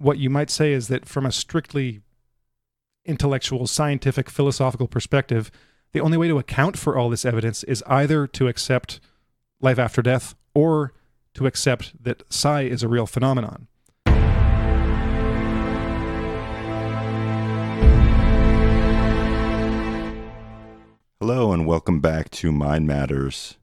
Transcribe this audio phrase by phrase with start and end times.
[0.00, 2.00] what you might say is that from a strictly
[3.04, 5.50] intellectual, scientific, philosophical perspective,
[5.92, 8.98] the only way to account for all this evidence is either to accept
[9.60, 10.94] life after death or
[11.34, 13.66] to accept that psi is a real phenomenon.
[21.20, 23.58] Hello, and welcome back to Mind Matters.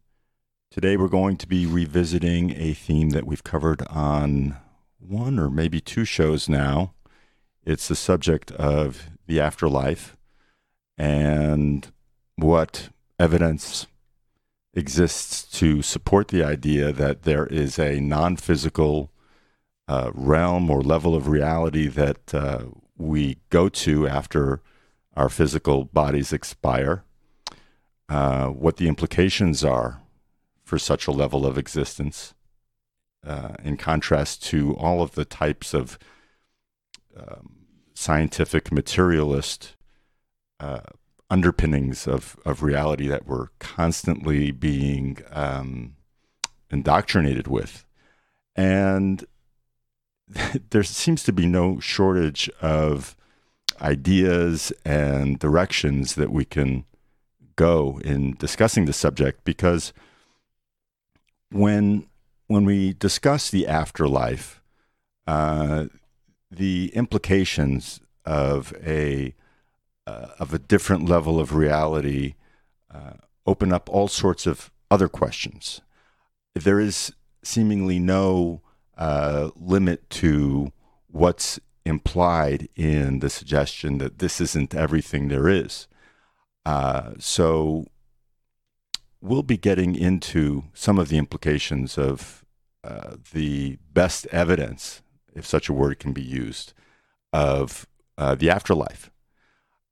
[0.69, 4.57] Today, we're going to be revisiting a theme that we've covered on
[4.99, 6.93] one or maybe two shows now.
[7.65, 10.15] It's the subject of the afterlife
[10.97, 11.91] and
[12.35, 13.87] what evidence
[14.73, 19.11] exists to support the idea that there is a non physical
[19.87, 22.65] uh, realm or level of reality that uh,
[22.97, 24.61] we go to after
[25.15, 27.03] our physical bodies expire,
[28.09, 30.01] uh, what the implications are
[30.63, 32.33] for such a level of existence,
[33.27, 35.99] uh, in contrast to all of the types of
[37.15, 37.57] um,
[37.93, 39.75] scientific materialist
[40.59, 40.81] uh,
[41.29, 45.95] underpinnings of, of reality that we're constantly being um,
[46.71, 47.85] indoctrinated with.
[48.55, 49.25] And
[50.69, 53.15] there seems to be no shortage of
[53.81, 56.85] ideas and directions that we can
[57.55, 59.91] go in discussing the subject because
[61.51, 62.07] when
[62.47, 64.61] when we discuss the afterlife,
[65.27, 65.85] uh,
[66.49, 69.33] the implications of a
[70.05, 72.35] uh, of a different level of reality
[72.93, 73.13] uh,
[73.45, 75.81] open up all sorts of other questions.
[76.55, 77.13] There is
[77.43, 78.61] seemingly no
[78.97, 80.71] uh, limit to
[81.07, 85.87] what's implied in the suggestion that this isn't everything there is.
[86.65, 87.85] Uh, so
[89.27, 92.45] we'll be getting into some of the implications of
[92.83, 95.01] uh, the best evidence,
[95.35, 96.73] if such a word can be used,
[97.33, 97.85] of
[98.17, 99.11] uh, the afterlife.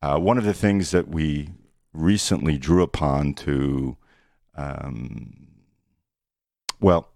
[0.02, 1.50] Uh, one of the things that we
[1.94, 3.98] recently drew upon to,
[4.56, 5.48] um,
[6.80, 7.10] well,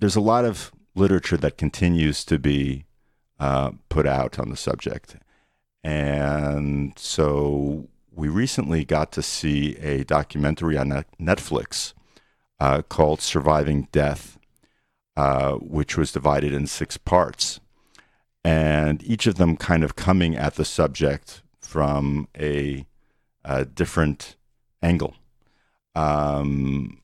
[0.00, 2.84] there's a lot of literature that continues to be
[3.38, 5.16] uh, put out on the subject.
[5.82, 11.94] And so we recently got to see a documentary on Netflix
[12.60, 14.38] uh, called Surviving Death,
[15.16, 17.60] uh, which was divided in six parts.
[18.44, 22.86] And each of them kind of coming at the subject from a,
[23.44, 24.36] a different
[24.82, 25.14] angle.
[25.94, 27.00] Um,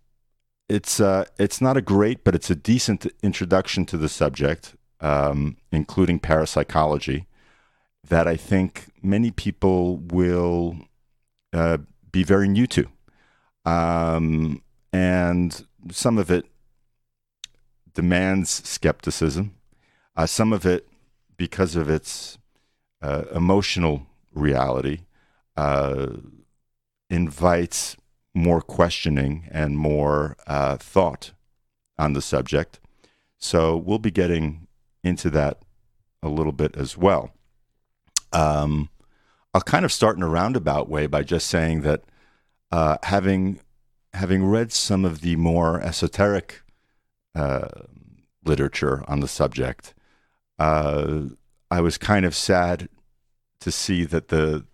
[0.69, 5.56] it's uh, it's not a great, but it's a decent introduction to the subject, um,
[5.72, 7.27] including parapsychology,
[8.06, 10.77] that I think many people will
[11.53, 11.78] uh,
[12.12, 12.88] be very new to,
[13.65, 14.62] um,
[14.93, 16.47] and some of it
[17.94, 19.55] demands skepticism.
[20.16, 20.89] Uh, some of it
[21.37, 22.39] because of its
[23.03, 25.00] uh, emotional reality
[25.56, 26.09] uh,
[27.09, 27.97] invites
[28.34, 31.33] more questioning and more uh, thought
[31.99, 32.78] on the subject.
[33.39, 34.66] So we'll be getting
[35.03, 35.62] into that
[36.22, 37.33] a little bit as well.
[38.33, 38.91] Um,
[39.53, 42.05] I'll kind of start in a roundabout way by just saying that
[42.71, 43.61] uh, having
[44.12, 46.62] having read some of the more esoteric
[47.34, 47.69] uh,
[48.44, 49.94] literature on the subject,
[50.59, 51.22] uh,
[51.71, 52.89] I was kind of sad
[53.60, 54.66] to see that the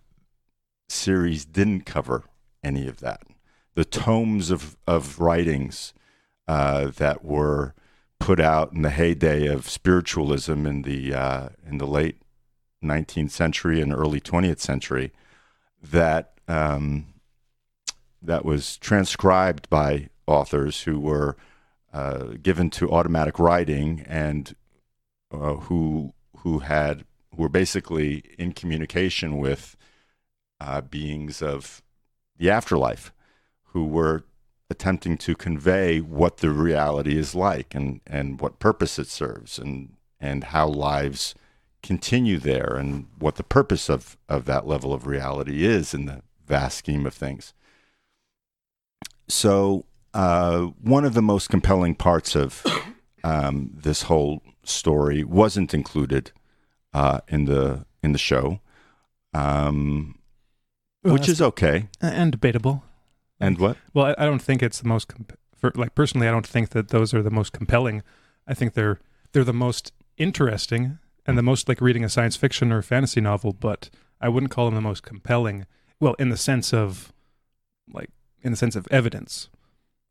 [0.89, 2.23] series didn't cover
[2.63, 3.21] any of that.
[3.75, 5.93] The tomes of, of writings
[6.47, 7.75] uh, that were
[8.19, 12.17] put out in the heyday of spiritualism in the uh, in the late
[12.83, 15.11] 19th century and early 20th century
[15.81, 17.13] that um,
[18.21, 21.37] that was transcribed by authors who were
[21.93, 24.55] uh, given to automatic writing and
[25.31, 27.05] uh, who who had
[27.35, 29.75] who were basically in communication with
[30.59, 31.81] uh, beings of
[32.37, 33.11] the afterlife
[33.71, 34.23] who were
[34.69, 39.93] attempting to convey what the reality is like and, and what purpose it serves and,
[40.19, 41.35] and how lives
[41.83, 46.21] continue there and what the purpose of, of that level of reality is in the
[46.45, 47.53] vast scheme of things.
[49.27, 52.63] So, uh, one of the most compelling parts of
[53.23, 56.31] um, this whole story wasn't included
[56.93, 58.61] uh, in the in the show,
[59.33, 60.17] um,
[61.03, 62.83] well, which is okay and debatable.
[63.39, 63.77] And what?
[63.93, 66.27] Well, I, I don't think it's the most comp- for, like personally.
[66.27, 68.01] I don't think that those are the most compelling.
[68.47, 68.99] I think they're
[69.31, 73.53] they're the most interesting and the most like reading a science fiction or fantasy novel.
[73.53, 73.89] But
[74.19, 75.65] I wouldn't call them the most compelling.
[75.99, 77.11] Well, in the sense of
[77.91, 78.09] like
[78.41, 79.49] in the sense of evidence.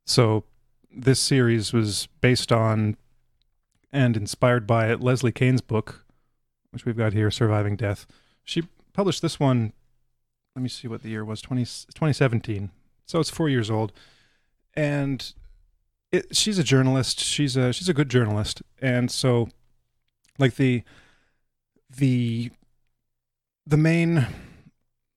[0.04, 0.44] So
[0.90, 2.96] this series was based on
[3.92, 6.06] and inspired by Leslie Kean's book
[6.76, 8.06] which we've got here, Surviving Death.
[8.44, 9.72] She published this one.
[10.54, 12.70] Let me see what the year was 20, 2017.
[13.06, 13.94] So it's four years old,
[14.74, 15.32] and
[16.12, 17.18] it, she's a journalist.
[17.18, 19.48] She's a she's a good journalist, and so
[20.38, 20.82] like the
[21.96, 22.50] the
[23.66, 24.26] the main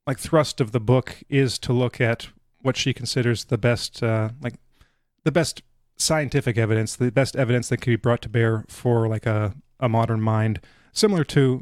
[0.07, 2.29] like thrust of the book is to look at
[2.61, 4.55] what she considers the best uh, like
[5.23, 5.61] the best
[5.99, 9.89] scientific evidence, the best evidence that can be brought to bear for like a, a
[9.89, 10.59] modern mind,
[10.93, 11.61] similar to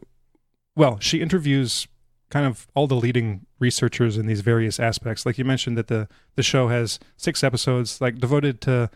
[0.75, 1.87] well, she interviews
[2.29, 5.25] kind of all the leading researchers in these various aspects.
[5.25, 8.89] Like you mentioned that the the show has six episodes like devoted to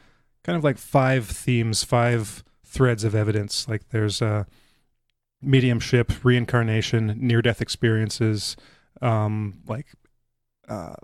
[0.44, 3.68] kind of like five themes, five threads of evidence.
[3.68, 4.46] Like there's uh
[5.42, 8.56] mediumship, reincarnation, near death experiences,
[9.02, 9.88] um like
[10.70, 10.96] uh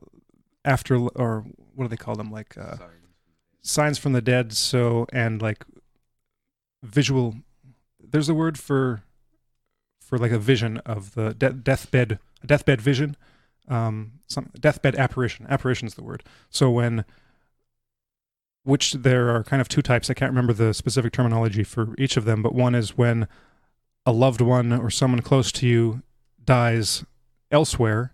[0.63, 1.45] after or
[1.75, 2.31] what do they call them?
[2.31, 2.75] Like uh
[3.61, 4.53] signs from the dead.
[4.53, 5.65] so and like
[6.83, 7.35] visual
[7.99, 9.03] there's a word for
[9.99, 13.17] for like a vision of the de- deathbed deathbed vision
[13.67, 15.45] um some deathbed apparition.
[15.49, 16.23] Apparition is the word.
[16.49, 17.03] So when
[18.63, 20.09] which there are kind of two types.
[20.09, 23.27] I can't remember the specific terminology for each of them but one is when
[24.07, 26.01] a loved one or someone close to you
[26.43, 27.05] dies
[27.51, 28.13] elsewhere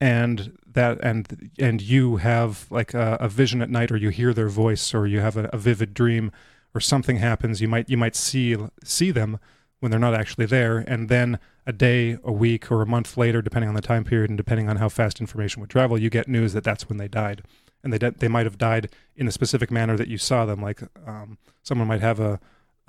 [0.00, 4.32] and that and and you have like a, a vision at night or you hear
[4.32, 6.30] their voice or you have a, a vivid dream
[6.74, 9.40] or something happens you might you might see see them
[9.80, 13.40] when they're not actually there and then a day a week or a month later
[13.40, 16.28] depending on the time period and depending on how fast information would travel you get
[16.28, 17.42] news that that's when they died.
[17.82, 20.60] And they de- they might have died in a specific manner that you saw them
[20.60, 22.38] like um, someone might have a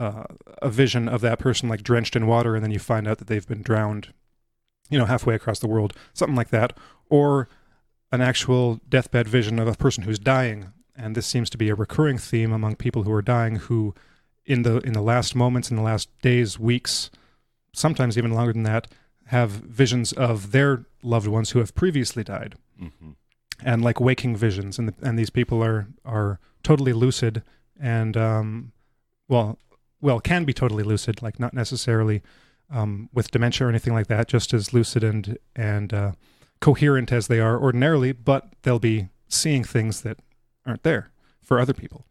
[0.01, 0.24] uh,
[0.62, 3.27] a vision of that person like drenched in water and then you find out that
[3.27, 4.13] they've been drowned
[4.89, 6.77] you know halfway across the world something like that
[7.09, 7.48] or
[8.12, 10.74] an actual deathbed vision of a person who's dying.
[10.95, 13.95] And this seems to be a recurring theme among people who are dying who
[14.45, 17.09] in the in the last moments in the last days weeks
[17.74, 18.88] sometimes even longer than that
[19.27, 22.56] have visions of their loved ones who have previously died.
[22.77, 23.12] Hmm
[23.63, 24.80] and like waking visions.
[24.80, 27.44] And the, and these people are are totally lucid
[27.80, 28.71] and um
[29.27, 29.57] well
[30.01, 32.21] well can be totally lucid like not necessarily
[32.69, 36.12] um with dementia or anything like that just as lucid and and uh
[36.59, 40.19] coherent as they are ordinarily but they'll be seeing things that
[40.65, 41.12] aren't there
[41.42, 42.06] for other people.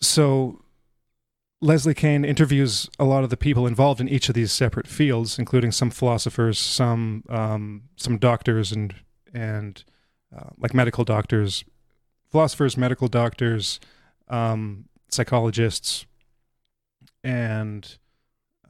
[0.00, 0.62] So
[1.60, 5.38] Leslie Kean interviews a lot of the people involved in each of these separate fields,
[5.38, 8.94] including some philosophers, some um, some doctors, and
[9.32, 9.84] and
[10.36, 11.64] uh, like medical doctors,
[12.30, 13.80] philosophers, medical doctors,
[14.28, 16.06] um, psychologists,
[17.24, 17.98] and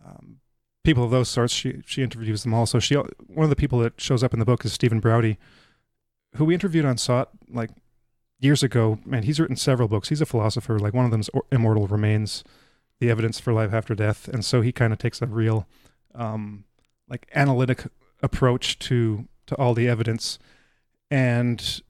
[0.04, 0.38] um,
[0.82, 1.52] people of those sorts.
[1.52, 2.64] She she interviews them all.
[2.64, 5.36] So she one of the people that shows up in the book is Stephen Braude,
[6.36, 7.70] who we interviewed on SOT like
[8.40, 8.98] years ago.
[9.04, 10.08] Man, he's written several books.
[10.08, 10.78] He's a philosopher.
[10.78, 12.44] Like one of them's Or- Immortal Remains,
[13.00, 15.66] the evidence for life after death, and so he kind of takes a real
[16.14, 16.64] um,
[17.08, 17.84] like analytic
[18.22, 20.38] approach to to all the evidence
[21.10, 21.82] and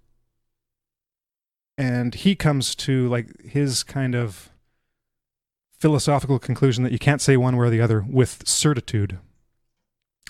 [1.77, 4.51] and he comes to like his kind of
[5.85, 9.19] philosophical conclusion that you can't say one way or the other with certitude.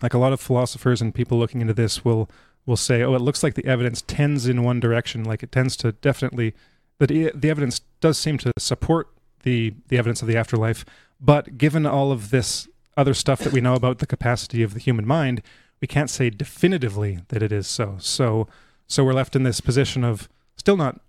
[0.03, 2.29] Like a lot of philosophers and people looking into this will
[2.67, 5.23] will say oh it looks like the evidence tends in one direction.
[5.23, 6.55] Like it tends to definitely
[6.99, 9.11] that the, evidence does seem to support
[9.45, 10.85] the the evidence of the afterlife.
[11.21, 12.67] But given all of this
[12.97, 15.41] other stuff that we know about the capacity of the human mind
[15.81, 17.95] we can't say definitively that it is so.
[18.01, 18.49] So
[18.89, 21.01] so we're left in this position of still not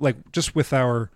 [0.00, 1.12] like just with our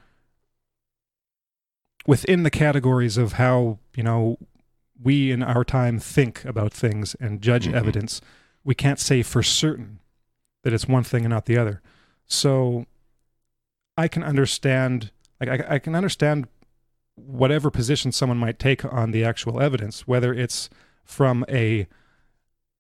[2.07, 4.39] within the categories of how you know
[5.03, 7.75] we in our time think about things and judge Mhm.
[7.75, 8.21] evidence
[8.65, 9.99] we can't say for certain
[10.63, 11.83] that it's one thing and not the other
[12.27, 12.87] so
[13.97, 15.11] i can understand
[15.41, 16.47] like i, I can understand
[17.15, 20.69] whatever position someone might take on the actual evidence whether it's
[21.05, 21.87] from a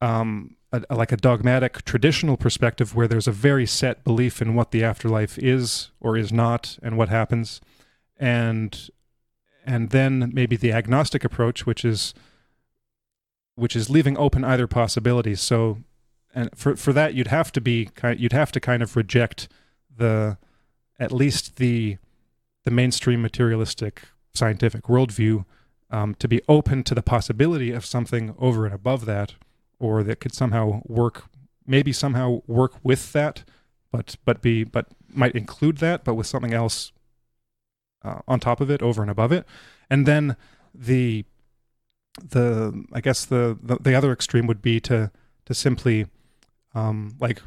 [0.00, 4.70] um a- like a dogmatic traditional perspective where there's a very set belief in what
[4.72, 7.60] the afterlife is or is not and what happens
[8.18, 8.90] and
[9.66, 12.14] and then maybe the agnostic approach which is
[13.56, 15.34] which is leaving open either possibility.
[15.34, 15.78] So
[16.34, 19.48] and for for that you'd have to be kind you'd have to kind of reject
[19.94, 20.38] the
[21.00, 21.98] at least the
[22.64, 24.02] the mainstream materialistic
[24.34, 25.44] scientific worldview
[25.90, 29.34] um, to be open to the possibility of something over and above that
[29.78, 31.24] or that could somehow work
[31.66, 33.44] maybe somehow work with that
[33.90, 36.92] but but be but might include that but with something else
[38.04, 39.46] uh, on top of it over and above it.
[39.90, 40.36] And then
[40.74, 41.24] the
[42.30, 45.10] the i guess the the, the other extreme would be to
[45.44, 46.06] to simply
[46.74, 47.42] um like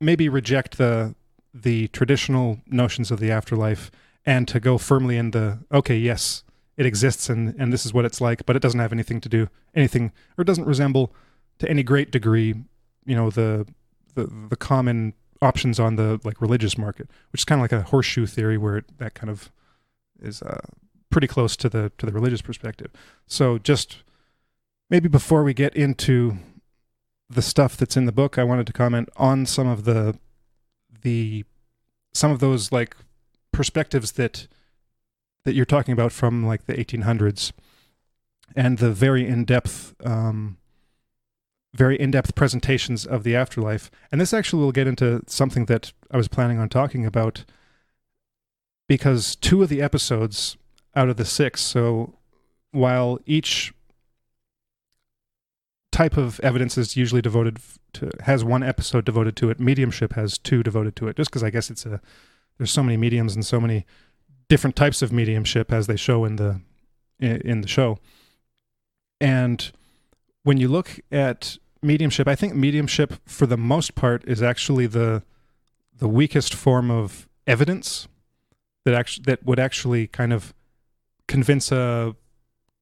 [0.00, 1.14] maybe reject the
[1.52, 3.90] the traditional notions of the afterlife
[4.24, 6.44] and to go firmly in the okay yes
[6.76, 9.28] it exists and and this is what it's like, but it doesn't have anything to
[9.28, 11.14] do anything or doesn't resemble
[11.58, 12.54] to any great degree,
[13.06, 13.66] you know, the
[14.14, 17.82] the the common options on the like religious market, which is kind of like a
[17.82, 19.50] horseshoe theory where it, that kind of
[20.20, 20.60] is uh,
[21.10, 22.90] pretty close to the to the religious perspective.
[23.26, 24.02] So just
[24.90, 26.38] maybe before we get into
[27.28, 30.18] the stuff that's in the book, I wanted to comment on some of the
[31.02, 31.44] the
[32.14, 32.96] some of those like
[33.52, 34.46] perspectives that
[35.44, 37.52] that you're talking about from like the 1800s
[38.54, 40.58] and the very in-depth um,
[41.72, 46.16] very in-depth presentations of the afterlife and this actually will get into something that i
[46.16, 47.44] was planning on talking about
[48.88, 50.56] because two of the episodes
[50.94, 52.14] out of the six so
[52.72, 53.72] while each
[55.92, 57.58] type of evidence is usually devoted
[57.92, 61.42] to has one episode devoted to it mediumship has two devoted to it just because
[61.42, 62.00] i guess it's a
[62.58, 63.84] there's so many mediums and so many
[64.48, 66.60] different types of mediumship as they show in the
[67.18, 67.98] in the show.
[69.20, 69.72] And
[70.42, 75.22] when you look at mediumship i think mediumship for the most part is actually the
[75.98, 78.08] the weakest form of evidence
[78.86, 80.54] that actually that would actually kind of
[81.26, 82.14] convince a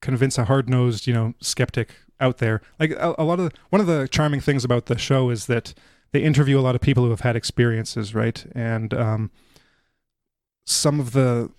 [0.03, 2.61] convince a hard-nosed you know skeptic out there.
[2.79, 5.47] Like a, a lot of the, one of the charming things about the show is
[5.47, 5.73] that
[6.13, 8.45] they interview a lot of people who have had experiences right?
[8.55, 9.31] And um,
[10.67, 11.51] some of the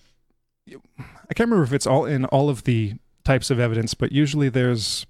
[0.68, 4.48] I can't remember if it's all in all of the types of evidence, but usually
[4.48, 5.08] there's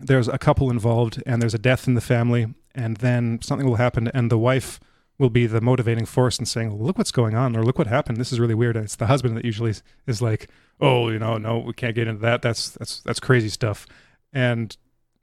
[0.00, 3.76] there's a couple involved and there's a death in the family and then something will
[3.76, 4.80] happen and the wife
[5.20, 8.16] will be the motivating force and saying, "Look what's going on," or "Look what happened.
[8.16, 10.48] This is really weird." It's the husband that usually is, is like,
[10.80, 12.40] "Oh, you know, no, we can't get into that.
[12.40, 13.86] That's that's that's crazy stuff."
[14.32, 14.74] And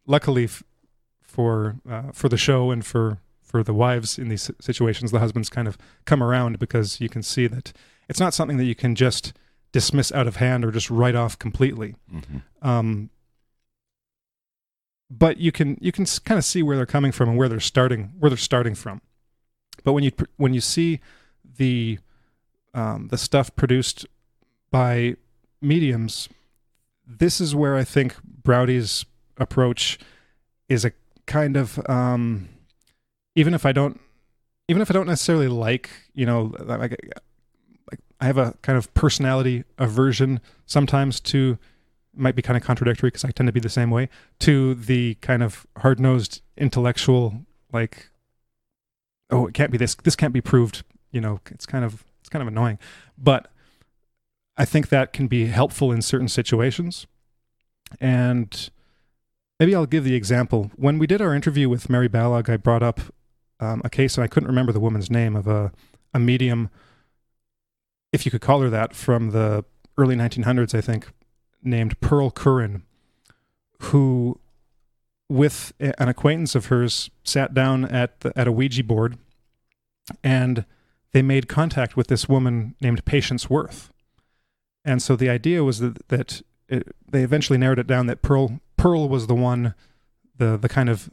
[0.06, 0.64] luckily f-
[1.22, 5.50] for uh, for the show and for for the wives in these situations, the husbands
[5.50, 7.74] kind of come around because you can see that
[8.08, 9.34] it's not something that you can just
[9.72, 11.96] dismiss out of hand or just write off completely.
[12.14, 12.68] Mm-hmm.
[12.68, 13.10] Um,
[15.10, 17.60] but you can you can kind of see where they're coming from and where they're
[17.60, 19.02] starting where they're starting from.
[19.84, 21.00] But when you when you see
[21.58, 22.00] the
[22.74, 24.06] um, the stuff produced
[24.72, 25.16] by
[25.62, 26.30] mediums,
[27.06, 29.06] this is where I think Braude's
[29.38, 29.98] approach
[30.70, 30.92] is a
[31.26, 32.50] kind of um,
[33.36, 34.00] even if I don't
[34.68, 38.94] even if I don't necessarily like you know like like I have a kind of
[38.94, 41.58] personality aversion sometimes to
[42.14, 45.16] might be kind of contradictory because I tend to be the same way to the
[45.16, 48.10] kind of hard-nosed intellectual like
[49.30, 52.30] oh it can't be this this can't be proved you know it's kind of it's
[52.30, 52.80] kind of annoying.
[53.18, 53.50] But
[54.58, 57.08] I think that can be helpful in certain situations.
[58.02, 58.70] And
[59.60, 60.72] maybe I'll give the example.
[60.76, 63.00] When we did our interview with Mary Balogh I brought up
[63.60, 65.72] um, a case and I couldn't remember the woman's name of a
[66.14, 66.70] a medium
[68.12, 69.66] if you could call her that, from the
[69.98, 71.12] early 1900s, I think,
[71.64, 72.84] named Pearl Curran,
[73.80, 74.40] who,
[75.30, 79.18] with an acquaintance of hers, sat down at the, at a Ouija board,
[80.24, 80.66] and
[81.12, 83.92] they made contact with this woman named Patience Worth.
[84.86, 88.60] And so the idea was that, that it, they eventually narrowed it down that Pearl
[88.78, 89.74] Pearl was the one,
[90.38, 91.10] the the kind of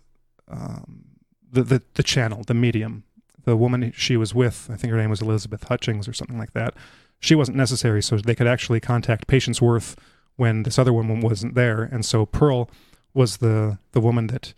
[0.49, 1.05] um,
[1.51, 3.05] the, the the channel, the medium
[3.45, 6.53] the woman she was with, I think her name was Elizabeth Hutchings or something like
[6.53, 6.75] that,
[7.21, 8.03] she wasn't necessary.
[8.03, 9.97] So they could actually contact Patience Worth
[10.37, 11.83] when this other woman wasn't there.
[11.83, 12.71] And so Pearl
[13.15, 14.53] was the the woman that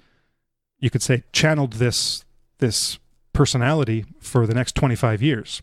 [0.79, 2.25] you could say channeled this
[2.59, 2.99] this
[3.33, 5.63] personality for the next 25 years.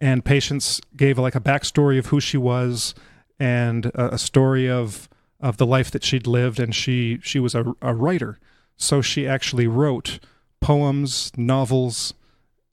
[0.00, 2.94] And Patience gave like a backstory of who she was
[3.40, 5.08] and a, a story of
[5.40, 6.60] of the life that she'd lived.
[6.60, 8.38] And she she was a, a writer,
[8.76, 10.20] so she actually wrote
[10.60, 12.14] poems, novels,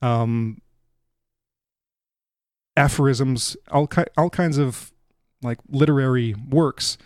[0.01, 0.62] um,
[2.77, 4.92] aphorisms, all ki- all kinds of
[5.42, 6.98] like literary works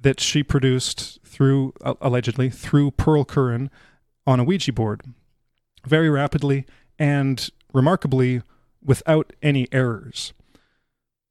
[0.00, 3.70] that she produced through uh, allegedly through Pearl Curran
[4.26, 5.02] on a Ouija board,
[5.86, 6.66] very rapidly
[6.98, 8.42] and remarkably
[8.84, 10.32] without any errors.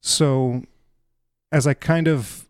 [0.02, 0.64] So,
[1.52, 2.48] as I kind of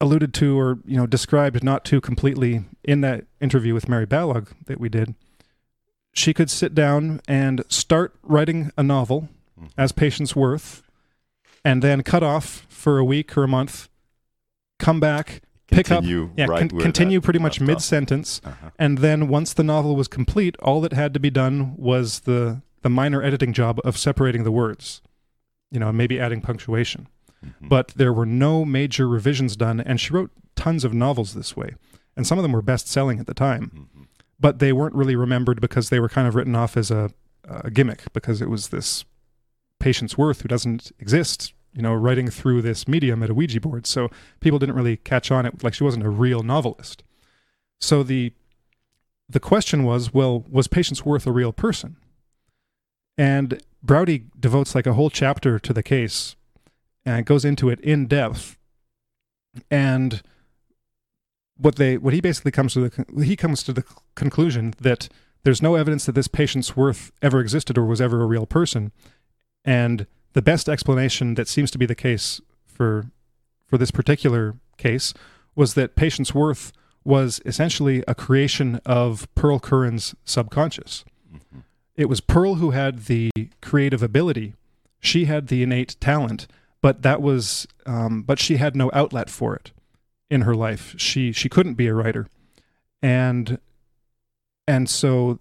[0.00, 4.48] alluded to or you know described not too completely in that interview with Mary Balogh
[4.66, 5.14] that we did,
[6.14, 9.28] she could sit down and start writing a novel
[9.58, 9.68] mm-hmm.
[9.76, 10.82] as Patience Worth,
[11.64, 13.88] and then cut off for a week or a month,
[14.78, 18.70] come back, pick up, yeah, con- continue pretty much mid sentence, uh-huh.
[18.78, 22.62] and then once the novel was complete, all that had to be done was the
[22.82, 25.02] the minor editing job of separating the words,
[25.70, 27.08] you know, maybe adding punctuation.
[27.44, 27.68] Mm-hmm.
[27.68, 31.74] But there were no major revisions done, and she wrote tons of novels this way.
[32.16, 33.70] And some of them were best selling at the time.
[33.74, 34.02] Mm-hmm.
[34.40, 37.10] But they weren't really remembered because they were kind of written off as a,
[37.44, 39.04] a gimmick, because it was this
[39.78, 43.86] Patience Worth who doesn't exist you know, writing through this medium at a Ouija board.
[43.86, 47.04] So people didn't really catch on it like she wasn't a real novelist.
[47.80, 48.32] So the
[49.28, 51.96] the question was, well, was Patience Worth a real person?
[53.16, 56.34] And Braude devotes like a whole chapter to the case
[57.06, 58.56] and goes into it in depth.
[59.70, 60.20] And
[61.56, 63.84] what they what he basically comes to the he comes to the
[64.16, 65.08] conclusion that
[65.44, 68.90] there's no evidence that this Patience Worth ever existed or was ever a real person.
[69.64, 73.06] And the best explanation that seems to be the case for
[73.66, 75.12] for this particular case
[75.54, 76.72] was that Patience Worth
[77.04, 81.04] was essentially a creation of Pearl Curran's subconscious.
[81.32, 81.60] Mm-hmm.
[81.96, 83.30] It was Pearl who had the
[83.60, 84.54] creative ability.
[85.00, 86.46] She had the innate talent,
[86.80, 89.72] but that was um, but she had no outlet for it
[90.30, 90.94] in her life.
[90.98, 92.28] She she couldn't be a writer,
[93.02, 93.58] and
[94.66, 95.38] and so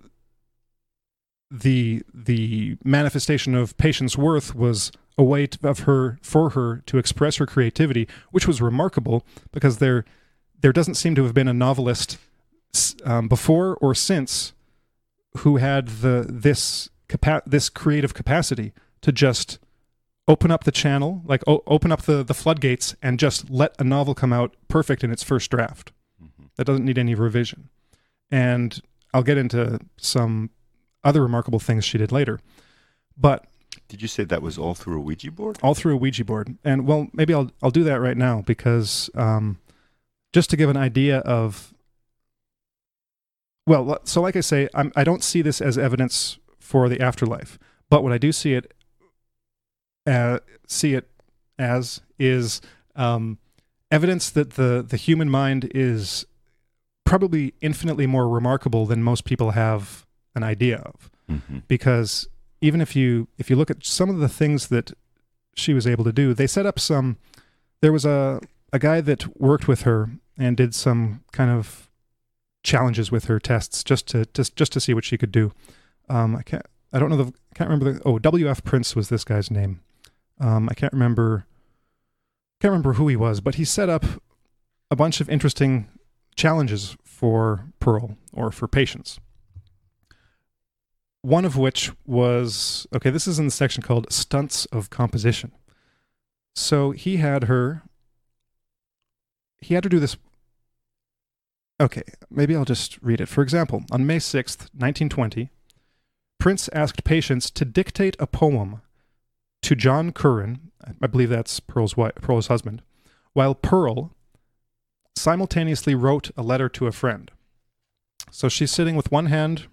[1.49, 6.97] the the manifestation of Patience Worth was a way to, of her for her to
[6.97, 10.05] express her creativity, which was remarkable because there
[10.61, 12.17] there doesn't seem to have been a novelist
[13.05, 14.53] um, before or since
[15.37, 19.59] who had the this capa- this creative capacity to just
[20.27, 23.83] open up the channel, like o- open up the the floodgates, and just let a
[23.83, 25.91] novel come out perfect in its first draft.
[26.21, 26.47] Mm-hmm.
[26.57, 27.69] That doesn't need any revision.
[28.29, 28.81] And
[29.13, 30.49] I'll get into some
[31.07, 32.39] other remarkable things she did later.
[33.17, 33.45] But
[33.87, 35.57] did you say that was all through a Ouija board?
[35.63, 36.57] All through a Ouija board.
[36.63, 39.57] And well, maybe I'll I'll do that right now because um,
[40.33, 41.73] just to give an idea of
[43.65, 47.59] well, so like I say, I'm, I don't see this as evidence for the afterlife,
[47.89, 48.73] but what I do see it
[50.05, 51.09] uh, see it
[51.59, 52.61] as is
[52.95, 53.37] um,
[53.91, 56.25] evidence that the the human mind is
[57.05, 60.05] probably infinitely more remarkable than most people have
[60.37, 61.59] an idea of mm-hmm.
[61.67, 62.27] because
[62.61, 64.93] even if you if you look at some of the things that
[65.55, 67.17] she was able to do they set up some
[67.81, 68.39] there was a
[68.71, 71.89] a guy that worked with her and did some kind of
[72.63, 75.51] challenges with her tests just to just just to see what she could do
[76.09, 79.09] um i can't i don't know the I can't remember the oh wf prince was
[79.09, 79.81] this guy's name
[80.39, 81.45] um i can't remember
[82.61, 84.05] can't remember who he was but he set up
[84.89, 85.87] a bunch of interesting
[86.35, 89.19] challenges for Pearl or for Patience.
[91.27, 95.51] One of which was okay, this is in the section called Stunts of Composition.
[96.55, 97.83] So he had her,
[99.59, 100.15] he had to do this.
[101.81, 103.27] Okay, maybe I'll just read it.
[103.27, 105.49] For example, on May 6th, 1920,
[106.39, 108.79] Prince asked Patience to dictate a poem
[109.63, 112.83] to John Curran, I believe that's Pearl's, wife, Pearl's husband,
[113.33, 114.15] while Pearl
[115.17, 117.31] simultaneously wrote a letter to a friend.
[118.31, 119.67] So she's sitting with one hand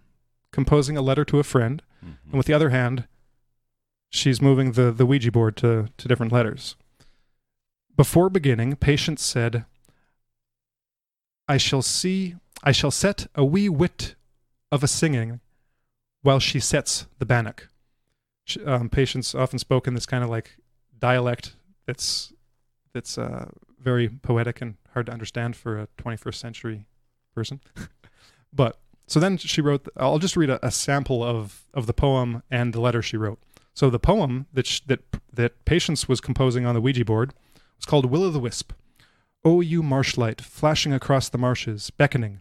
[0.55, 2.31] composing a letter to a friend, mm-hmm.
[2.31, 3.07] and with the other hand,
[4.09, 6.77] she's moving the, the Ouija board to, to different letters.
[7.97, 9.67] Before beginning, Patience said,
[11.47, 14.15] I shall see, I shall set a wee wit
[14.73, 15.41] of a singing
[16.23, 17.69] while she sets the bannock.
[18.45, 20.57] She, um, Patience often spoke in this kind of like
[20.99, 22.33] dialect that's
[22.93, 26.87] that's uh, very poetic and hard to understand for a 21st century
[27.35, 27.61] person.
[28.53, 29.89] but so then she wrote.
[29.97, 33.39] I'll just read a, a, sample of of the poem and the letter she wrote.
[33.75, 35.01] So the poem that sh- that
[35.33, 37.35] that Patience was composing on the Ouija board
[37.77, 38.73] was called "Will o' the Wisp."
[39.45, 42.41] O you marshlight, flashing across the marshes, beckoning,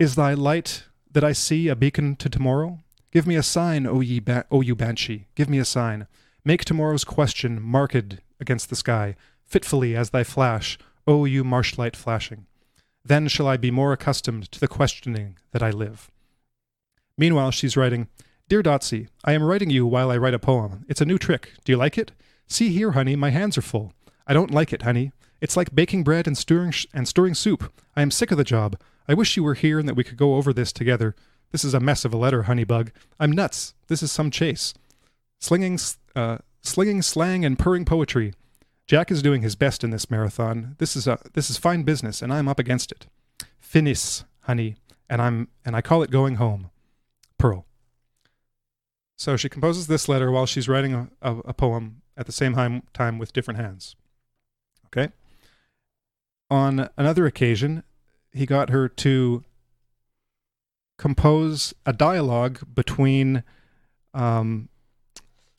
[0.00, 2.80] is thy light that I see a beacon to tomorrow?
[3.12, 6.08] Give me a sign, O ye ba- O you banshee, give me a sign.
[6.44, 12.46] Make tomorrow's question marked against the sky, fitfully as thy flash, O you marshlight flashing.
[13.04, 16.10] Then shall I be more accustomed to the questioning that I live.
[17.16, 18.08] Meanwhile, she's writing,
[18.48, 20.84] Dear Dotsy, I am writing you while I write a poem.
[20.88, 21.52] It's a new trick.
[21.64, 22.12] Do you like it?
[22.46, 23.92] See here, honey, my hands are full.
[24.26, 25.12] I don't like it, honey.
[25.40, 27.72] It's like baking bread and stirring sh- and stirring soup.
[27.96, 28.78] I am sick of the job.
[29.08, 31.14] I wish you were here and that we could go over this together.
[31.52, 32.90] This is a mess of a letter, honeybug.
[33.18, 33.74] I'm nuts.
[33.88, 34.74] This is some chase.
[35.40, 35.78] Slinging,
[36.14, 38.34] uh, slinging slang and purring poetry.
[38.90, 40.74] Jack is doing his best in this marathon.
[40.78, 43.06] This is a this is fine business, and I'm up against it.
[43.60, 44.74] Finis, honey,
[45.08, 46.70] and I'm and I call it going home.
[47.38, 47.66] Pearl.
[49.16, 52.52] So she composes this letter while she's writing a, a, a poem at the same
[52.92, 53.94] time, with different hands.
[54.86, 55.12] Okay.
[56.50, 57.84] On another occasion,
[58.32, 59.44] he got her to
[60.98, 63.44] compose a dialogue between
[64.14, 64.68] um,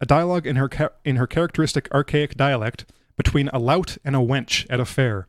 [0.02, 0.70] a dialogue in her
[1.06, 2.84] in her characteristic archaic dialect
[3.22, 5.28] between a lout and a wench at a fair.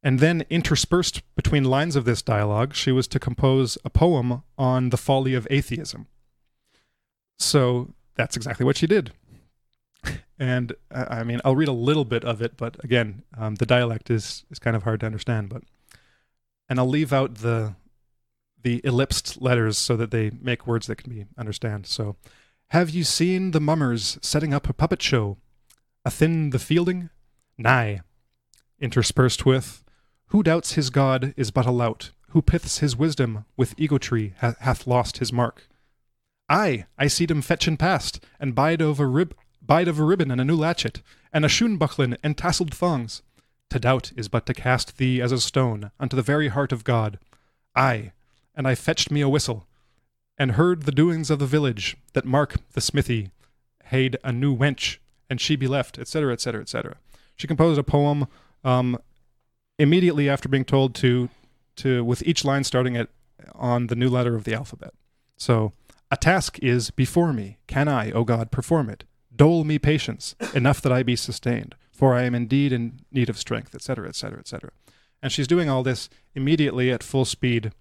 [0.00, 4.90] And then, interspersed between lines of this dialogue, she was to compose a poem on
[4.90, 6.06] the folly of atheism.
[7.36, 9.10] So that's exactly what she did.
[10.38, 14.08] and I mean, I'll read a little bit of it, but again, um, the dialect
[14.08, 15.48] is is kind of hard to understand.
[15.48, 15.62] But
[16.68, 17.74] and I'll leave out the
[18.62, 21.86] the ellipsed letters so that they make words that can be understand.
[21.86, 22.14] So,
[22.68, 25.38] have you seen the mummers setting up a puppet show?
[26.04, 27.08] A thin the fielding?
[27.56, 28.02] Nay.
[28.78, 29.82] Interspersed with,
[30.26, 34.54] who doubts his God is but a lout, who piths his wisdom with egotry ha-
[34.60, 35.68] hath lost his mark.
[36.48, 40.30] Ay, I seed him fetchin' past, and bide of a rib bide of a ribbon
[40.30, 41.00] and a new latchet,
[41.32, 43.22] and a shoon bucklin and tasselled thongs.
[43.70, 46.84] To doubt is but to cast thee as a stone unto the very heart of
[46.84, 47.18] God.
[47.74, 48.12] Ay,
[48.54, 49.66] and I fetched me a whistle,
[50.36, 53.30] and heard the doings of the village, that Mark the smithy
[53.84, 54.98] haid a new wench,
[55.30, 56.96] and she be left, etc., etc., etc.
[57.36, 58.26] She composed a poem
[58.62, 58.98] um,
[59.78, 61.28] immediately after being told to,
[61.76, 63.08] to, with each line starting at
[63.54, 64.94] on the new letter of the alphabet.
[65.36, 65.72] So,
[66.10, 67.58] a task is before me.
[67.66, 69.04] Can I, O God, perform it?
[69.34, 73.36] Dole me patience, enough that I be sustained, for I am indeed in need of
[73.36, 74.70] strength, etc., etc., etc.
[75.22, 77.72] And she's doing all this immediately at full speed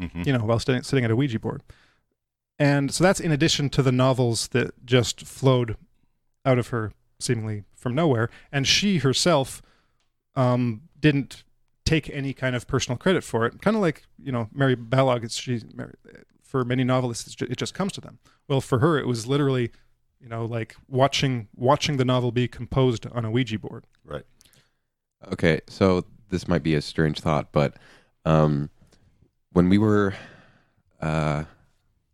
[0.00, 0.26] Mhm.
[0.26, 1.62] you know, while sitting, sitting at a Ouija board.
[2.58, 5.76] And so that's in addition to the novels that just flowed
[6.46, 8.30] out of her seemingly from nowhere.
[8.50, 9.60] And she herself
[10.34, 11.44] um, didn't
[11.84, 13.60] take any kind of personal credit for it.
[13.60, 15.60] Kind of like, you know, Mary Balogh, it's, she,
[16.42, 18.18] for many novelists, it just comes to them.
[18.48, 19.72] Well, for her, it was literally,
[20.20, 23.84] you know, like watching watching the novel be composed on a Ouija board.
[24.04, 24.24] Right.
[25.32, 27.74] Okay, so this might be a strange thought, but
[28.24, 28.70] um,
[29.52, 30.14] when we were,
[31.00, 31.44] uh,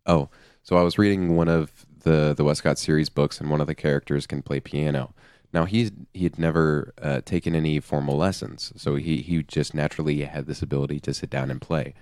[0.06, 0.28] oh,
[0.62, 3.74] so I was reading one of the the Westcott series books, and one of the
[3.74, 5.14] characters can play piano.
[5.52, 10.22] Now he's he had never uh, taken any formal lessons, so he he just naturally
[10.22, 11.94] had this ability to sit down and play.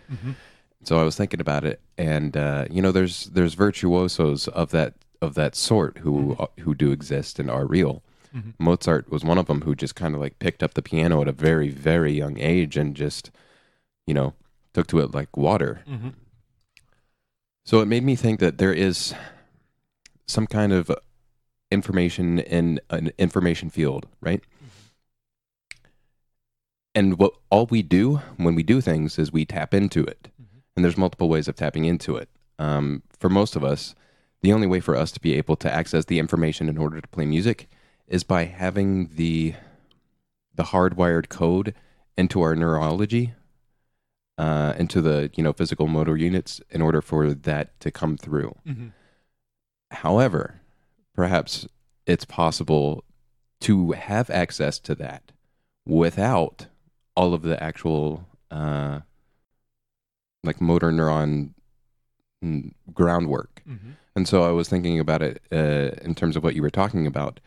[0.82, 4.94] So I was thinking about it, and uh, you know, there's there's virtuosos of that
[5.20, 8.02] of that sort who who do exist and are real.
[8.58, 11.28] Mozart was one of them who just kind of like picked up the piano at
[11.28, 13.30] a very very young age and just
[14.06, 14.34] you know
[14.72, 15.82] took to it like water.
[15.88, 16.10] Mm-hmm.
[17.64, 19.14] So it made me think that there is
[20.30, 20.90] some kind of
[21.70, 24.42] information in an information field, right?
[26.94, 30.28] And what all we do when we do things is we tap into it,
[30.74, 32.28] and there's multiple ways of tapping into it.
[32.58, 33.94] Um, for most of us,
[34.42, 37.08] the only way for us to be able to access the information in order to
[37.08, 37.68] play music
[38.06, 39.54] is by having the
[40.54, 41.74] the hardwired code
[42.16, 43.32] into our neurology,
[44.36, 48.56] uh, into the you know physical motor units, in order for that to come through.
[48.66, 48.88] Mm-hmm.
[49.90, 50.60] However,
[51.14, 51.66] perhaps
[52.06, 53.04] it's possible
[53.60, 55.32] to have access to that
[55.86, 56.66] without
[57.16, 59.00] all of the actual uh,
[60.42, 61.50] like motor neuron
[62.42, 63.62] mm, groundwork.
[63.68, 63.90] Mm-hmm.
[64.16, 67.06] And so I was thinking about it uh, in terms of what you were talking
[67.06, 67.40] about.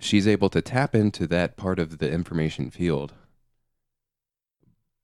[0.00, 3.14] She's able to tap into that part of the information field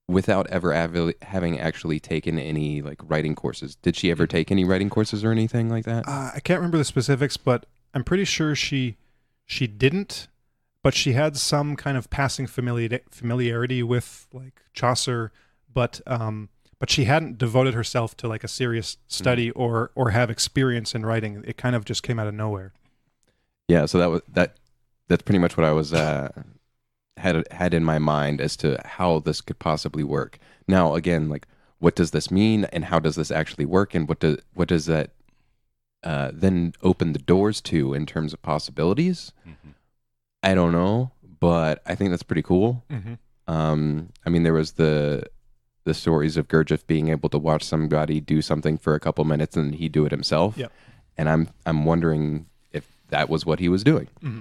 [0.08, 3.76] without ever av- having actually taken any like writing courses.
[3.76, 6.06] Did she ever take any writing courses or anything like that?
[6.06, 8.96] Uh, I can't remember the specifics, but I'm pretty sure she
[9.46, 10.28] she didn't,
[10.82, 15.32] but she had some kind of passing familiar, familiarity with like Chaucer,
[15.72, 20.30] but um, but she hadn't devoted herself to like a serious study or or have
[20.30, 21.42] experience in writing.
[21.46, 22.72] It kind of just came out of nowhere.
[23.68, 24.56] Yeah, so that was that.
[25.06, 26.30] That's pretty much what I was uh,
[27.16, 30.38] had had in my mind as to how this could possibly work.
[30.66, 31.46] Now, again, like
[31.78, 34.86] what does this mean, and how does this actually work, and what does what does
[34.86, 35.10] that
[36.02, 39.32] uh, then open the doors to in terms of possibilities?
[39.46, 39.74] Mhm.
[40.42, 42.84] I don't know, but I think that's pretty cool.
[42.90, 43.14] Mm-hmm.
[43.46, 45.24] Um, I mean, there was the
[45.84, 49.54] the stories of Gurdjieff being able to watch somebody do something for a couple minutes
[49.56, 50.56] and he do it himself.
[50.56, 50.72] Yep.
[51.16, 54.08] And I'm I'm wondering if that was what he was doing.
[54.22, 54.40] Mm-hmm.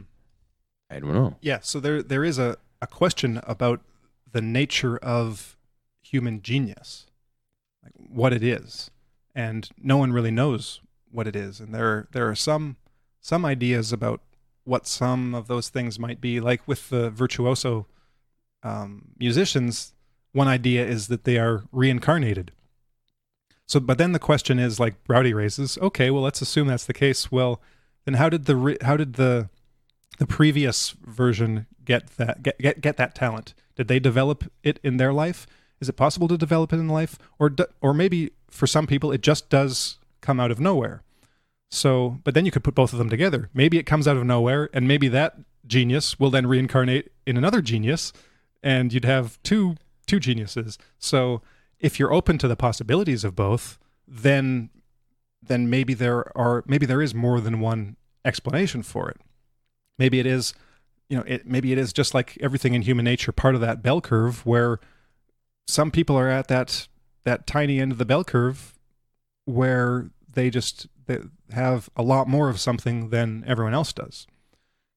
[0.93, 1.35] I don't know.
[1.41, 3.81] Yeah, so there there is a, a question about
[4.31, 5.57] the nature of
[6.01, 7.07] human genius,
[7.83, 8.91] like what it is,
[9.33, 11.59] and no one really knows what it is.
[11.59, 12.77] And there there are some
[13.19, 14.21] some ideas about
[14.65, 16.39] what some of those things might be.
[16.39, 17.87] Like with the virtuoso
[18.61, 19.93] um, musicians,
[20.31, 22.51] one idea is that they are reincarnated.
[23.65, 26.93] So, but then the question is, like Rowdy raises, okay, well, let's assume that's the
[26.93, 27.31] case.
[27.31, 27.61] Well,
[28.05, 29.49] then how did the how did the
[30.17, 33.53] the previous version get that get, get get that talent?
[33.75, 35.47] Did they develop it in their life?
[35.79, 39.21] Is it possible to develop it in life, or or maybe for some people it
[39.21, 41.03] just does come out of nowhere?
[41.69, 43.49] So, but then you could put both of them together.
[43.53, 47.61] Maybe it comes out of nowhere, and maybe that genius will then reincarnate in another
[47.61, 48.13] genius,
[48.61, 50.77] and you'd have two two geniuses.
[50.99, 51.41] So,
[51.79, 54.69] if you're open to the possibilities of both, then
[55.41, 59.17] then maybe there are maybe there is more than one explanation for it.
[59.97, 60.53] Maybe it is,
[61.09, 63.81] you know, it, maybe it is just like everything in human nature, part of that
[63.81, 64.79] bell curve where
[65.67, 66.87] some people are at that
[67.23, 68.73] that tiny end of the bell curve
[69.45, 71.19] where they just they
[71.51, 74.27] have a lot more of something than everyone else does.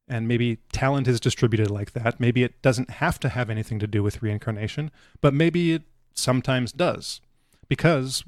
[0.09, 2.21] And maybe talent is distributed like that.
[2.21, 5.83] Maybe it doesn't have to have anything to do with reincarnation, but maybe it
[6.13, 7.21] sometimes does.
[7.69, 8.23] Because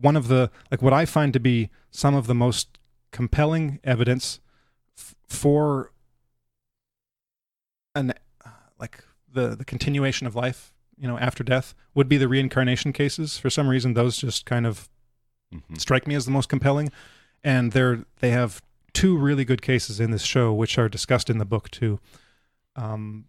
[0.00, 2.78] one of the, like what I find to be some of the most
[3.12, 4.40] compelling evidence
[4.98, 5.92] f- for
[7.94, 8.12] an,
[8.78, 13.38] like the, the continuation of life, you know, after death would be the reincarnation cases.
[13.38, 14.88] For some reason, those just kind of
[15.52, 15.78] Mhm.
[15.78, 16.90] strike me as the most compelling.
[17.44, 18.62] And they're they have
[18.94, 21.98] two really good cases in this show, which are discussed in the book too.
[22.76, 23.26] Um,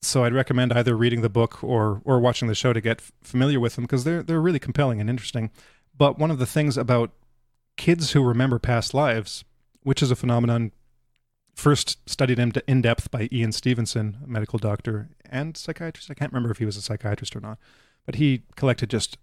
[0.00, 3.12] so I'd recommend either reading the book or or watching the show to get f-
[3.22, 5.50] familiar with them because they're they're really compelling and interesting.
[5.96, 7.10] But one of the things about
[7.76, 9.44] kids who remember past lives,
[9.82, 10.72] which is a phenomenon
[11.58, 16.10] first studied in, in depth by Ian Stevenson, a medical doctor and psychiatrist.
[16.10, 17.58] I can't remember if he was a psychiatrist or not,
[18.06, 19.18] but he collected just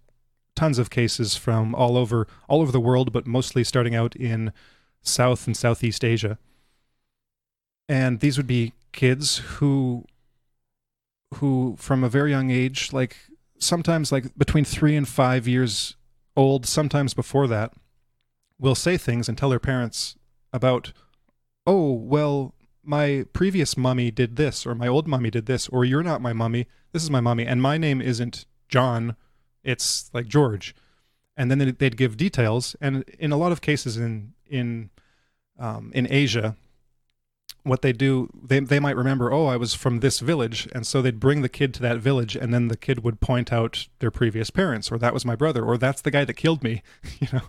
[0.54, 4.52] tons of cases from all over all over the world, but mostly starting out in
[5.02, 6.38] South and Southeast Asia.
[7.88, 10.04] And these would be kids who
[11.34, 13.16] who from a very young age, like
[13.58, 15.96] sometimes like between three and five years
[16.36, 17.72] old, sometimes before that,
[18.58, 20.16] will say things and tell their parents
[20.52, 20.92] about,
[21.66, 26.02] oh, well, my previous mummy did this, or my old mummy did this, or you're
[26.02, 29.16] not my mummy, this is my mummy, and my name isn't John,
[29.64, 30.74] it's like George.
[31.36, 34.88] And then they'd give details, and in a lot of cases in in
[35.58, 36.56] um, in Asia,
[37.62, 41.02] what they do, they they might remember, oh, I was from this village, and so
[41.02, 44.10] they'd bring the kid to that village, and then the kid would point out their
[44.10, 46.82] previous parents, or that was my brother, or that's the guy that killed me,
[47.20, 47.42] you know.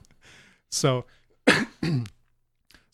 [0.69, 1.05] So,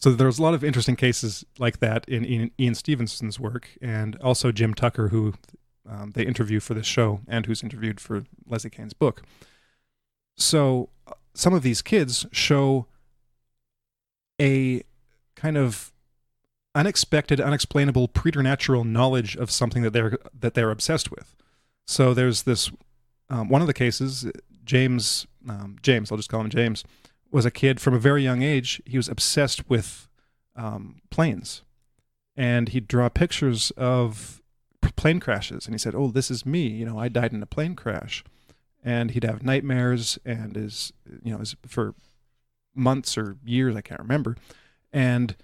[0.04, 4.18] so there's a lot of interesting cases like that in Ian, Ian Stevenson's work, and
[4.18, 5.36] also Jim Tucker, who
[5.90, 9.22] um, they interview for this show, and who's interviewed for Leslie Kean's book.
[10.36, 12.86] So, uh, some of these kids show
[14.42, 14.84] a
[15.38, 15.94] kind of
[16.76, 21.34] unexpected, unexplainable, preternatural knowledge of something that they're that they're obsessed with.
[21.88, 22.70] So there's this
[23.30, 24.30] um, one of the cases,
[24.66, 26.84] James um, James, I'll just call him James,
[27.34, 28.82] was a kid from a very young age.
[28.86, 30.08] He was obsessed with
[30.56, 31.64] um, planes,
[32.38, 34.42] and he'd draw pictures of
[34.96, 36.68] plane crashes, and he said, "Oh, this is me.
[36.68, 38.24] You know, I died in a plane crash."
[38.86, 40.94] And he'd have nightmares, and is
[41.24, 41.96] you know, is for
[42.76, 44.36] months or years, I can't remember,
[44.92, 45.36] and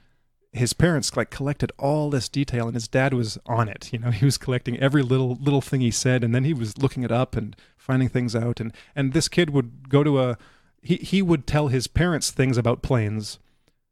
[0.51, 4.09] his parents like collected all this detail and his dad was on it you know
[4.11, 7.11] he was collecting every little little thing he said and then he was looking it
[7.11, 10.37] up and finding things out and and this kid would go to a
[10.81, 13.39] he he would tell his parents things about planes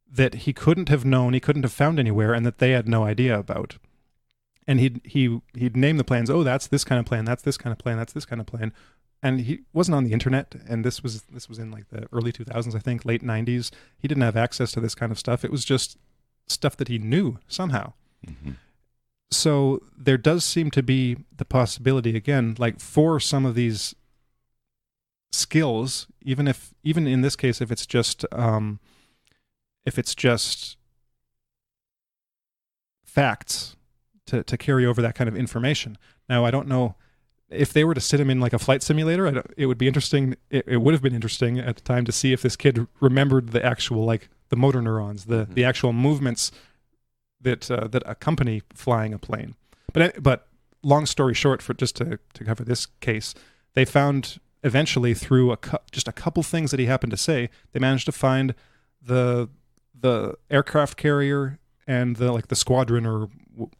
[0.09, 3.03] that he couldn't have known he couldn't have found anywhere and that they had no
[3.03, 3.77] idea about
[4.65, 7.57] and he'd he he'd name the planes oh that's this kind of plane that's this
[7.57, 8.71] kind of plane that's this kind of plane
[9.21, 12.31] and he wasn't on the internet and this was this was in like the early
[12.31, 15.51] 2000s i think late 90s he didn't have access to this kind of stuff it
[15.51, 15.97] was just
[16.47, 17.93] stuff that he knew somehow.
[18.25, 18.55] Mhm.
[19.29, 23.93] So there does seem to be the possibility again, like for some of these
[25.47, 28.79] skills, even if even in this case, if it's just um,
[29.85, 30.77] if it's just
[33.05, 33.75] facts
[34.25, 35.97] to to carry over that kind of information.
[36.29, 36.95] Now I don't know
[37.49, 39.43] if they were to sit him in like a flight simulator.
[39.55, 40.35] It would be interesting.
[40.49, 43.49] It, it would have been interesting at the time to see if this kid remembered
[43.51, 45.53] the actual like the motor neurons, the Mhm.
[45.53, 46.51] the actual movements
[47.41, 49.55] that uh, that accompany flying a plane.
[49.93, 50.47] But but
[50.83, 53.33] long story short, for just to to cover this case,
[53.75, 57.49] they found eventually through a cou- just a couple things that he happened to say,
[57.71, 58.53] they managed to find
[59.01, 59.49] the
[59.99, 63.29] the aircraft carrier and the like the squadron or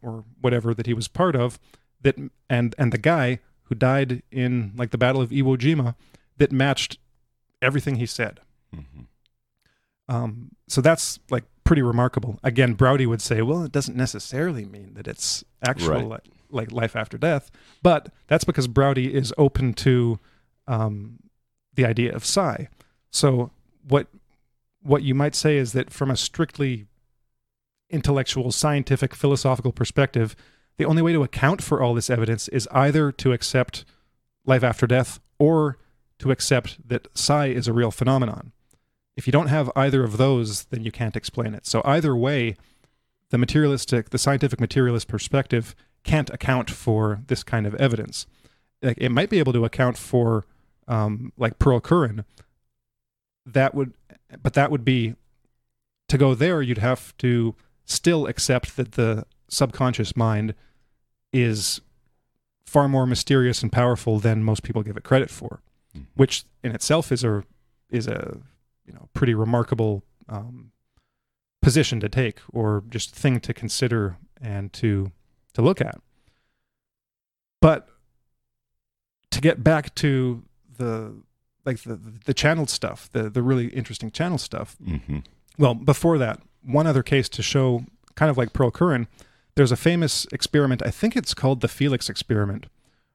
[0.02, 1.58] or whatever that he was part of
[2.02, 2.16] that
[2.50, 5.94] and and the guy who died in like the battle of Iwo Jima
[6.38, 6.98] that matched
[7.60, 8.40] everything he said.
[8.74, 9.06] Mhm.
[10.08, 12.38] Um, so that's like pretty remarkable.
[12.42, 16.04] Again, Braude would say, well, it doesn't necessarily mean that it's actual Right.
[16.08, 17.50] like, like life after death,
[17.82, 20.18] but that's because Braude is open to
[20.68, 21.18] um,
[21.74, 22.68] the idea of psi.
[23.10, 23.50] So
[23.86, 24.06] what
[24.82, 26.86] what you might say is that from a strictly
[27.90, 30.36] intellectual, scientific, philosophical perspective,
[30.76, 33.84] the only way to account for all this evidence is either to accept
[34.46, 35.78] life after death or
[36.18, 38.52] to accept that psi is a real phenomenon.
[39.16, 41.66] If you don't have either of those, then you can't explain it.
[41.66, 42.56] So either way,
[43.30, 48.26] the materialistic, the scientific materialist perspective can't account for this kind of evidence.
[48.80, 50.46] Like it might be able to account for,
[50.88, 52.24] um, like Pearl Curran.
[53.46, 53.94] That would,
[54.42, 55.14] but that would be
[56.08, 56.60] to go there.
[56.60, 60.54] You'd have to still accept that the subconscious mind
[61.32, 61.80] is
[62.66, 65.62] far more mysterious and powerful than most people give it credit for,
[65.96, 66.06] Mhm.
[66.14, 67.44] which in itself is a
[67.88, 68.38] is a
[68.84, 70.72] you know pretty remarkable um,
[71.62, 75.10] position to take or just thing to consider and to
[75.54, 75.98] to look at.
[77.62, 77.88] But
[79.30, 80.44] to get back to
[80.78, 81.14] the
[81.64, 84.76] like the the channeled stuff, the the really interesting channel stuff.
[84.84, 85.18] hmm
[85.58, 89.06] Well, before that, one other case to show kind of like Pearl Curran,
[89.54, 92.66] there's a famous experiment, I think it's called the Felix experiment,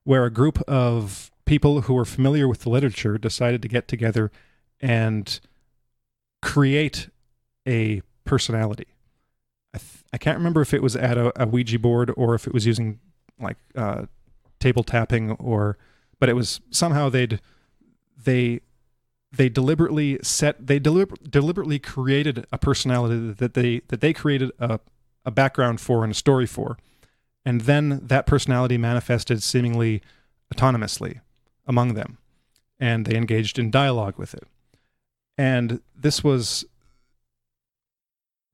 [0.04, 4.32] where a group of people who were familiar with the literature decided to get together
[4.80, 5.40] and
[6.42, 7.10] create
[7.68, 8.88] a personality.
[9.74, 12.48] I, th- I can't remember if it was at a, a Ouija board or if
[12.48, 13.00] it was using
[13.40, 14.06] like uh,
[14.60, 15.78] table tapping or,
[16.24, 17.42] but it was somehow they'd
[18.24, 18.62] they
[19.34, 24.80] they deliberately set they deliber- deliberately created a personality that they that they created a,
[25.26, 26.78] a background for and a story for.
[27.44, 30.02] And then that personality manifested seemingly
[30.56, 31.20] autonomously
[31.68, 32.20] among them.
[32.80, 34.48] And they engaged in dialogue with it.
[35.38, 36.64] And this was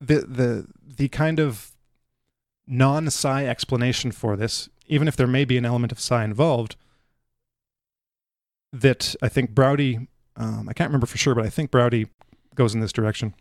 [0.00, 1.70] the the the kind of
[2.66, 6.74] non-psi explanation for this even if there may be an element of psi involved
[8.72, 10.06] that I think Braude,
[10.36, 12.08] um, I can't remember for sure, but I think Braude
[12.54, 13.34] goes in this direction,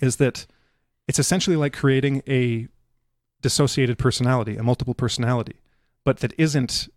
[0.00, 0.46] is that
[1.08, 2.68] it's essentially like creating a
[3.40, 5.56] dissociated personality, a multiple personality,
[6.04, 6.88] but that isn't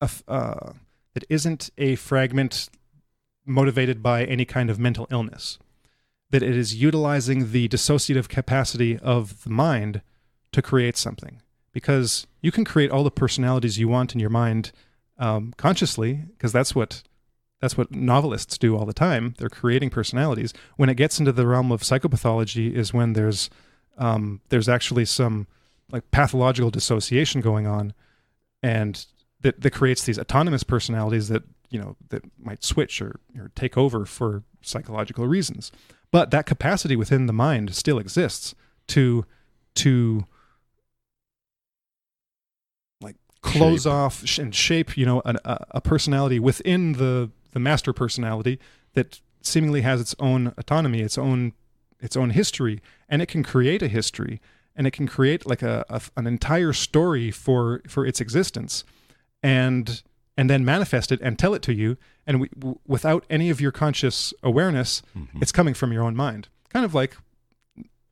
[0.00, 0.72] a uh,
[1.14, 2.68] that isn't a fragment
[3.46, 5.58] motivated by any kind of mental illness.
[6.30, 10.02] That it is utilizing the dissociative capacity of the mind
[10.52, 11.40] to create something.
[11.72, 14.72] Because you can create all the personalities you want in your mind
[15.18, 17.02] um, consciously, because that's what
[17.60, 19.34] that's what novelists do all the time.
[19.38, 20.52] They're creating personalities.
[20.76, 23.48] When it gets into the realm of psychopathology, is when there's
[23.98, 25.46] um, there's actually some
[25.90, 27.94] like pathological dissociation going on,
[28.62, 29.06] and
[29.40, 33.76] that that creates these autonomous personalities that you know that might switch or, or take
[33.76, 35.72] over for psychological reasons.
[36.10, 38.54] But that capacity within the mind still exists
[38.88, 39.24] to
[39.76, 40.26] to
[43.00, 43.92] like close Shape.
[43.92, 48.58] off sh- and shape you know an, a, a personality within the the master personality
[48.94, 51.52] that seemingly has its own autonomy its own
[52.00, 54.40] its own history and it can create a history
[54.74, 58.84] and it can create like a, a an entire story for for its existence
[59.42, 60.02] and
[60.36, 63.60] and then manifest it and tell it to you and we, w- without any of
[63.60, 65.28] your conscious awareness Mhm.
[65.40, 67.16] it's coming from your own mind kind of like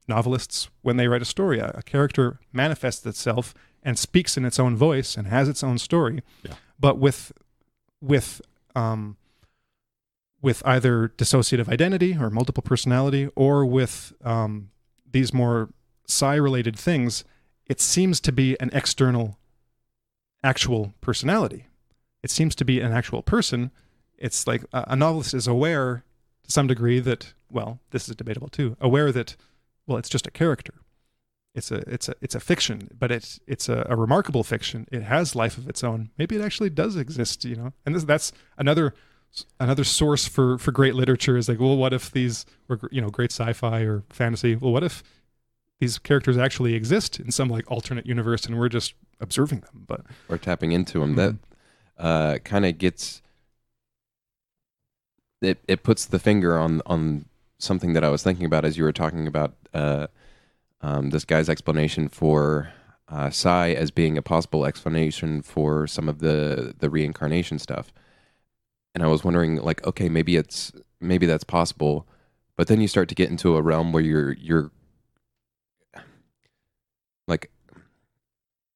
[0.06, 4.58] novelists when they write a story a, a character manifests itself and speaks in its
[4.58, 6.22] own voice and has its own story.
[6.42, 6.54] Yeah.
[6.78, 7.32] but with
[8.00, 8.40] with
[8.74, 9.16] um
[10.42, 14.70] with either dissociative identity or multiple personality or with um,
[15.10, 15.70] these more
[16.06, 17.24] psi related things
[17.66, 19.38] it seems to be an external
[20.42, 21.66] actual personality.
[22.22, 23.70] It seems to be an actual person.
[24.18, 26.04] It's like a, a novelist is aware
[26.44, 29.36] to some degree that well this is debatable too aware that
[29.86, 30.74] well it's just a character
[31.54, 34.86] it's a it's a it's a fiction but it's it's a, a remarkable fiction.
[34.90, 36.10] It has life of its own.
[36.18, 37.72] Maybe it actually does exist you know?
[37.86, 38.94] And this, that's another
[39.60, 43.10] another source for for great literature is like well what if these were you know
[43.10, 44.56] great sci-fi or fantasy?
[44.56, 45.02] Well what if
[45.80, 49.84] these characters actually exist in some like alternate universe and we're just observing them?
[49.86, 51.14] But or tapping into them.
[51.14, 51.36] That
[51.98, 53.22] uh, kind of gets
[55.40, 55.58] it.
[55.68, 57.26] It puts the finger on on
[57.58, 60.08] something that I was thinking about as you were talking about uh,
[60.84, 62.70] um, this guy's explanation for
[63.08, 67.90] uh, psi as being a possible explanation for some of the the reincarnation stuff.
[68.94, 72.06] And I was wondering, like, okay, maybe it's maybe that's possible,
[72.56, 74.70] but then you start to get into a realm where you're you're
[77.26, 77.50] like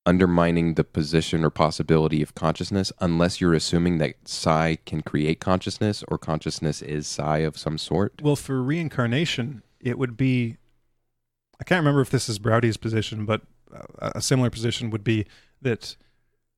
[0.07, 6.03] undermining the position or possibility of consciousness unless you're assuming that psi can create consciousness
[6.09, 8.23] or consciousness is psi of some sort.
[8.23, 10.57] Well, for reincarnation, it would be.
[11.61, 13.43] I can't remember if this is Braude's position, but
[14.01, 15.26] a similar position would be
[15.61, 15.97] that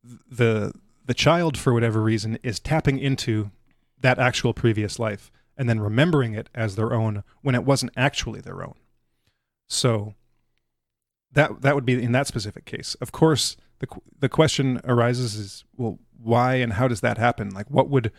[0.02, 0.72] the
[1.04, 3.50] the child, for whatever reason, is tapping into
[4.00, 8.40] that actual previous life and then remembering it as their own when it wasn't actually
[8.40, 8.74] their own.
[9.68, 10.14] So
[11.32, 12.94] that that would be in that specific case.
[12.96, 13.86] Of course, the
[14.18, 17.50] the question arises is well, why and how does that happen?
[17.50, 18.10] Like, what would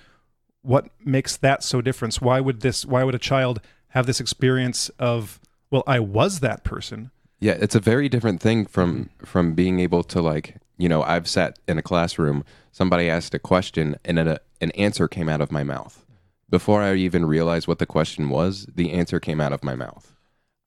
[0.62, 2.16] what makes that so different?
[2.16, 2.86] Why would this?
[2.86, 5.41] Why would a child have this experience of
[5.72, 7.11] well, I was that person?
[7.39, 11.28] Yeah, it's a very different thing from from being able to like, you know, I've
[11.28, 15.51] sat in a classroom, somebody asked a question and a, an answer came out of
[15.51, 16.05] my mouth.
[16.49, 20.13] Before I even realized what the question was, the answer came out of my mouth.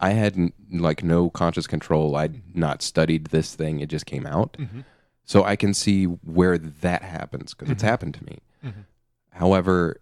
[0.00, 2.16] I had n- like no conscious control.
[2.16, 3.78] I'd not studied this thing.
[3.80, 4.54] It just came out.
[4.58, 4.80] Mm-hmm.
[5.24, 7.86] So I can see where that happens because it's Mhm.
[7.88, 8.38] happened to me.
[8.64, 8.84] Mhm.
[9.30, 10.00] However,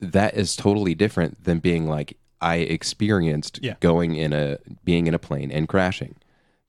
[0.00, 3.74] that is totally different than being like I experienced Yeah.
[3.80, 6.16] going in a being in a plane and crashing.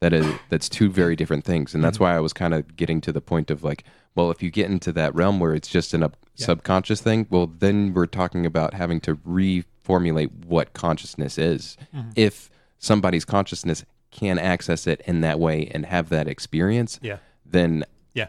[0.02, 2.02] That is that's two very different things, and that's Mhm.
[2.02, 3.84] why I was kind of getting to the point of like,
[4.16, 6.48] well, if you get into that realm where it's just an up Yeah.
[6.48, 11.78] subconscious thing, well, then we're talking about having to reformulate what consciousness is.
[11.94, 12.12] Mhm.
[12.16, 17.18] If somebody's consciousness can access it in that way and have that experience, Yeah.
[17.46, 18.28] then Yeah.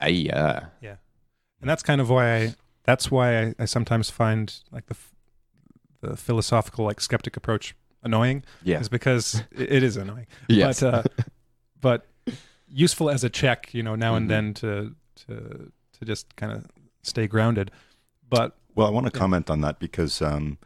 [0.00, 0.60] I uh,
[1.60, 2.54] and that's kind of why I
[2.84, 4.96] that's why I, I sometimes find like the
[6.00, 8.44] the philosophical like skeptic approach annoying?
[8.62, 10.26] Yeah, is because it, is annoying.
[10.48, 11.02] Yes, but uh,
[11.80, 12.06] but
[12.68, 14.94] useful as a check you know now and then to
[15.26, 16.66] to to just kind of
[17.02, 17.70] stay grounded.
[18.28, 19.18] But Well, I want to Yeah.
[19.18, 20.58] comment on that because, um,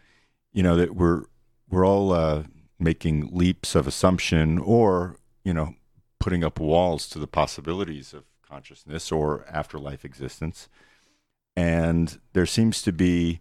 [0.53, 1.24] you know, that we're
[1.70, 2.45] we're all uh,
[2.78, 5.74] making leaps of assumption, or you know,
[6.20, 10.68] putting up walls to the possibilities of consciousness or afterlife existence.
[11.57, 13.41] And there seems to be,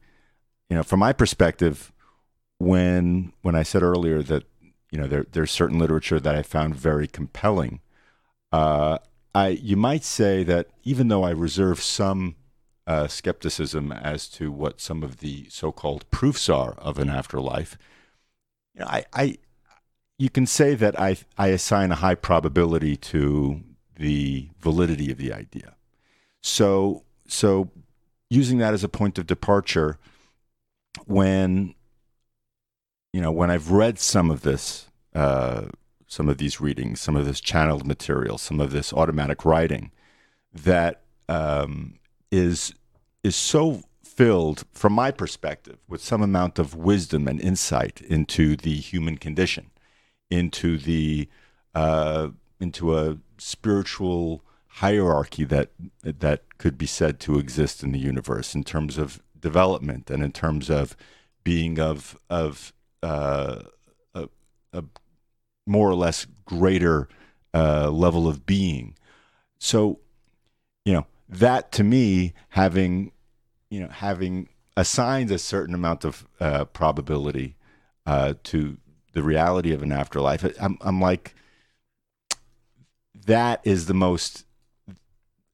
[0.70, 1.92] you know, from my perspective,
[2.58, 4.44] when when I said earlier that
[4.92, 7.82] you know there there's certain literature that I found very compelling.
[8.52, 9.00] Uh,
[9.36, 12.36] I you might say that even though I reserve some
[12.86, 17.78] uh, skepticism as to what some of the so-called proofs are of an afterlife.
[18.74, 19.38] You know, I, I,
[20.18, 23.62] you can say that I, I assign a high probability to
[23.96, 25.76] the validity of the idea.
[26.42, 27.70] So, so
[28.30, 29.98] using that as a point of departure,
[31.06, 31.76] when,
[33.12, 35.66] you know, when I've read some of this, uh,
[36.08, 39.92] some of these readings, some of this channeled material, some of this automatic writing,
[40.54, 42.00] that um,
[42.32, 42.74] is
[43.24, 48.76] is so filled, from my perspective, with some amount of wisdom and insight into the
[48.76, 49.72] human condition,
[50.30, 51.28] into the
[51.74, 52.30] uh,
[52.60, 55.70] into a spiritual hierarchy that
[56.02, 60.32] that could be said to exist in the universe in terms of development and in
[60.32, 60.98] terms of
[61.44, 62.74] being of of
[63.04, 63.60] uh,
[64.16, 64.30] a,
[64.72, 64.84] a
[65.68, 67.08] more or less greater
[67.54, 68.96] uh, level of being.
[69.60, 70.00] So,
[70.86, 73.12] you know, that to me, having,
[73.70, 77.56] you know, having assigned a certain amount of uh, probability
[78.06, 78.78] uh, to
[79.14, 81.36] the reality of an afterlife, I'm, I'm like,
[83.26, 84.46] that is the most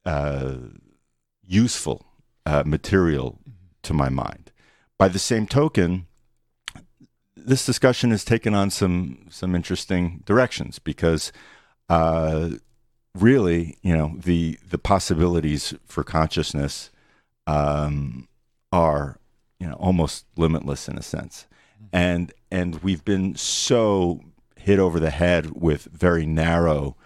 [0.04, 0.54] uh,
[1.44, 2.06] useful
[2.46, 3.38] uh, material
[3.82, 4.52] to my mind.
[4.98, 6.06] By the same token,
[7.36, 11.32] this discussion has taken on some some interesting directions because
[11.88, 12.50] uh,
[13.14, 16.90] really, you know, the the possibilities for consciousness
[17.46, 18.28] um,
[18.72, 19.18] are
[19.58, 21.46] you know almost limitless in a sense,
[21.92, 24.20] and and we've been so
[24.56, 26.96] hit over the head with very narrow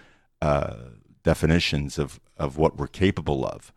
[0.42, 0.74] uh,
[1.22, 3.72] definitions of of what we're capable of,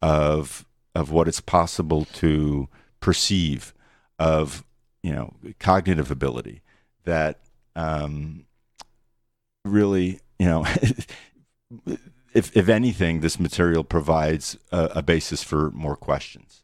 [0.00, 2.68] of of what it's possible to
[3.00, 3.74] perceive,
[4.18, 4.64] of
[5.02, 6.62] you know cognitive ability
[7.04, 7.40] that
[7.74, 8.44] um,
[9.64, 10.64] really you know
[12.34, 16.62] if if anything this material provides a, a basis for more questions.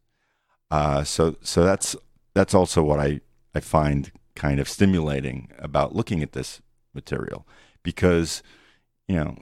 [0.70, 1.96] Uh, so so that's
[2.34, 3.20] that's also what I
[3.54, 6.60] I find kind of stimulating about looking at this
[6.94, 7.46] material
[7.82, 8.42] because
[9.08, 9.36] you know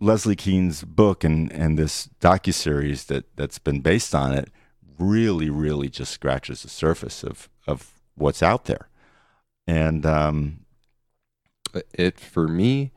[0.00, 4.50] Leslie Kean's book and and this docu series that that's been based on it
[4.98, 8.88] really really just scratches the surface of of what's out there
[9.66, 10.60] and um
[11.94, 12.92] it for me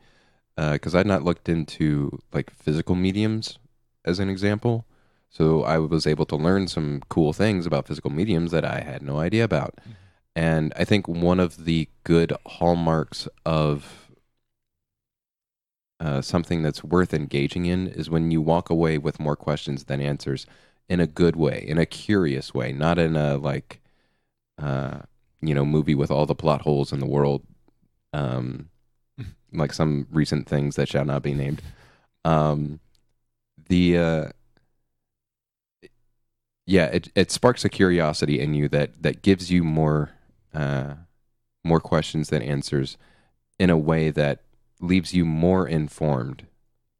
[0.56, 3.58] because I'd not looked into like physical mediums
[4.04, 4.84] as an example.
[5.30, 9.02] So I was able to learn some cool things about physical mediums that I had
[9.02, 9.78] no idea about.
[10.36, 14.01] And I think one of the good hallmarks of
[16.02, 20.00] uh, something that's worth engaging in is when you walk away with more questions than
[20.00, 20.46] answers
[20.88, 23.80] in a good way, in a curious way, not in a like,
[24.60, 24.98] uh,
[25.40, 27.44] you know, movie with all the plot holes in the world,
[28.12, 28.68] um,
[29.52, 31.62] like some recent things that shall not be named.
[32.24, 32.80] Um,
[33.68, 34.28] the uh,
[36.66, 40.10] yeah, it it sparks a curiosity in you that that gives you more
[40.52, 40.94] uh,
[41.62, 42.96] more questions than answers
[43.60, 44.40] in a way that
[44.82, 46.46] leaves you more informed.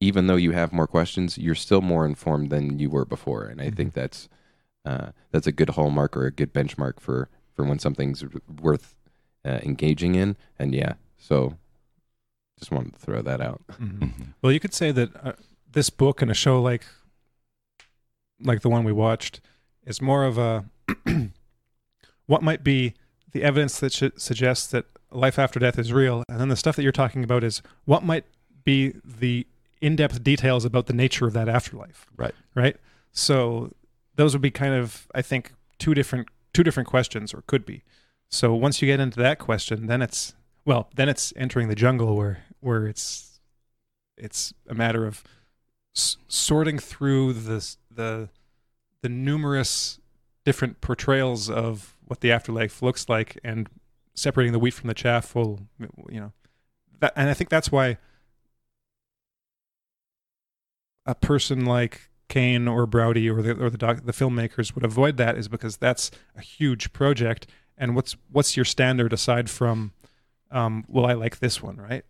[0.01, 3.61] Even though you have more questions, you're still more informed than you were before, and
[3.61, 4.29] I think that's
[4.85, 8.25] uh, that's a good hallmark or a good benchmark for for when something's
[8.61, 8.95] worth
[9.45, 10.37] uh, engaging in.
[10.59, 11.57] And yeah, so
[12.59, 13.63] just wanted to throw that out.
[13.81, 14.35] Mhm.
[14.43, 15.33] Well, you could say that uh,
[15.71, 16.85] this book and a show like
[18.41, 19.41] like the one we watched
[19.87, 20.65] is more of a
[22.27, 22.95] what might be
[23.33, 26.77] the evidence that should suggests that life after death is real, and then the stuff
[26.77, 28.25] that you're talking about is what might
[28.65, 29.47] be the
[29.81, 32.07] in-depth details about the nature of that afterlife.
[32.17, 32.35] Right.
[32.55, 32.77] Right.
[33.13, 33.73] So
[34.17, 37.83] those would be kind of, I think, two different two different questions, or could be.
[38.29, 40.35] So once you get into that question, then it's
[40.65, 43.41] well, then it's entering the jungle where where it's
[44.17, 45.25] it's a matter of
[45.97, 48.29] s- sorting through the the
[49.03, 49.99] the numerous
[50.45, 53.69] different portrayals of what the afterlife looks like and
[54.15, 55.61] separating the wheat from the chaff will
[56.09, 56.33] you know
[57.01, 57.99] that and I think that's why
[61.07, 65.17] a person like Kean or Braude or the or the doc, the filmmakers would avoid
[65.17, 67.47] that is because that's a huge project
[67.77, 69.93] and what's what's your standard aside from
[70.51, 72.05] um, well I like this one right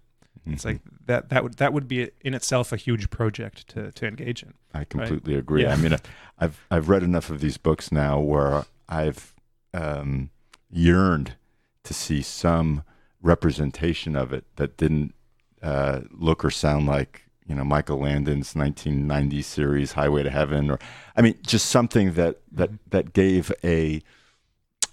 [0.45, 4.07] it's like that that would that would be in itself a huge project to to
[4.07, 5.63] engage in I completely agree.
[5.63, 5.73] Yeah.
[5.73, 5.97] I mean,
[6.39, 9.35] I've I've read enough of these books now where I've
[9.75, 10.31] um,
[10.71, 11.37] yearned
[11.85, 12.83] to see some
[13.21, 15.15] representation of it that didn't
[15.63, 20.79] uh, look or sound like you know Michael Landon's 1990 series Highway to Heaven, or
[21.17, 24.03] I mean, just something that that that gave a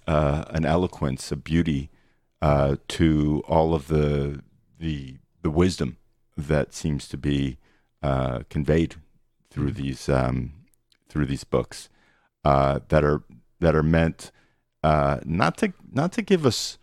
[0.06, 1.90] uh, an eloquence, a beauty
[2.42, 4.42] uh, to all of the
[4.78, 5.96] the the wisdom
[6.36, 7.58] that seems to be
[8.02, 8.96] uh, conveyed
[9.50, 10.52] through these um,
[11.08, 11.88] through these books
[12.44, 13.22] uh, that are
[13.60, 14.30] that are meant
[14.82, 16.78] uh, not to not to give us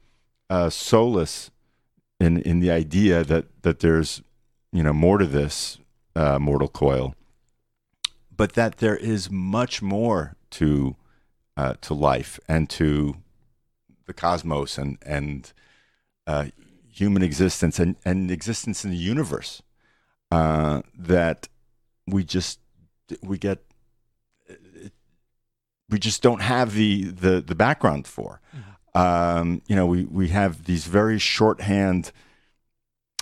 [0.49, 1.51] uh, solace
[2.19, 4.21] in in the idea that that there's
[4.71, 5.79] you know more to this
[6.15, 7.15] uh, mortal coil,
[8.35, 10.95] but that there is much more to
[11.55, 13.17] uh, to life and to
[14.05, 15.53] the cosmos and and
[16.25, 16.45] uh,
[16.89, 19.61] human existence and, and existence in the universe
[20.31, 21.47] uh, that
[22.07, 22.59] we just
[23.21, 23.63] we get
[25.89, 28.41] we just don't have the the, the background for.
[28.95, 32.11] Um, you know, we, we have these very shorthand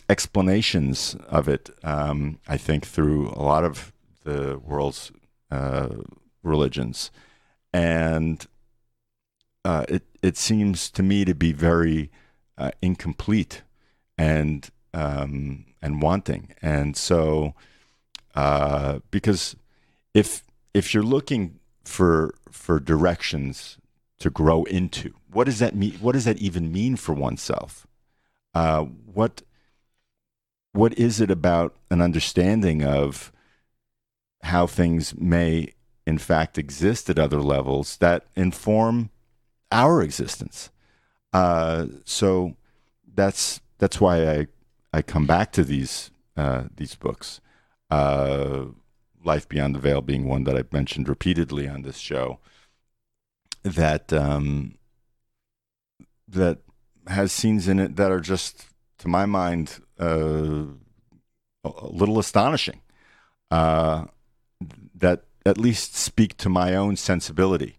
[0.07, 1.69] explanations of it.
[1.83, 3.91] Um, I think through a lot of
[4.23, 5.11] the world's
[5.51, 5.89] uh,
[6.43, 7.11] religions,
[7.73, 8.45] and
[9.65, 12.09] uh, it it seems to me to be very
[12.57, 13.63] uh, incomplete
[14.17, 16.55] and um, and wanting.
[16.61, 17.53] And so,
[18.33, 19.55] uh, because
[20.13, 20.43] if
[20.73, 23.77] if you're looking for for directions
[24.19, 25.93] to grow into, what does that mean?
[25.93, 27.85] What does that even mean for oneself?
[28.53, 29.43] Uh, what
[30.71, 33.31] what is it about an understanding of
[34.43, 35.73] how things may
[36.05, 39.09] in fact exist at other levels that inform
[39.71, 40.69] our existence?
[41.33, 42.55] Uh, so
[43.13, 44.47] that's that's why I
[44.93, 47.41] I come back to these uh, these books.
[49.25, 52.39] Life Beyond the Veil being one that I've mentioned repeatedly on this show.
[53.63, 54.77] That um,
[56.27, 56.59] that
[57.07, 58.67] has scenes in it that are just,
[58.99, 60.65] to my mind, uh,
[61.63, 62.81] a little astonishing.
[63.51, 64.05] Uh,
[64.93, 67.77] that at least speak to my own sensibility.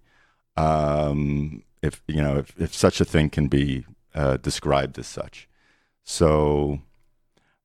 [0.56, 3.84] Um, if you know, if, if such a thing can be
[4.14, 5.48] uh, described as such.
[6.04, 6.80] So,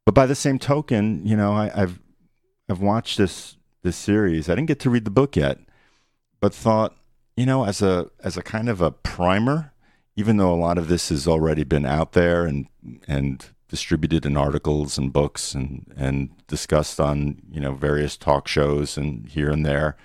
[0.06, 2.00] but by the same token, you know, I, I've
[2.70, 4.50] I've watched this this series.
[4.50, 5.60] I didn't get to read the book yet,
[6.40, 6.96] but thought,
[7.36, 9.74] you know, as a as a kind of a primer,
[10.16, 12.68] even though a lot of this has already been out there and
[13.08, 18.98] and distributed in articles and books and and discussed on you know various talk shows
[18.98, 19.96] and here and there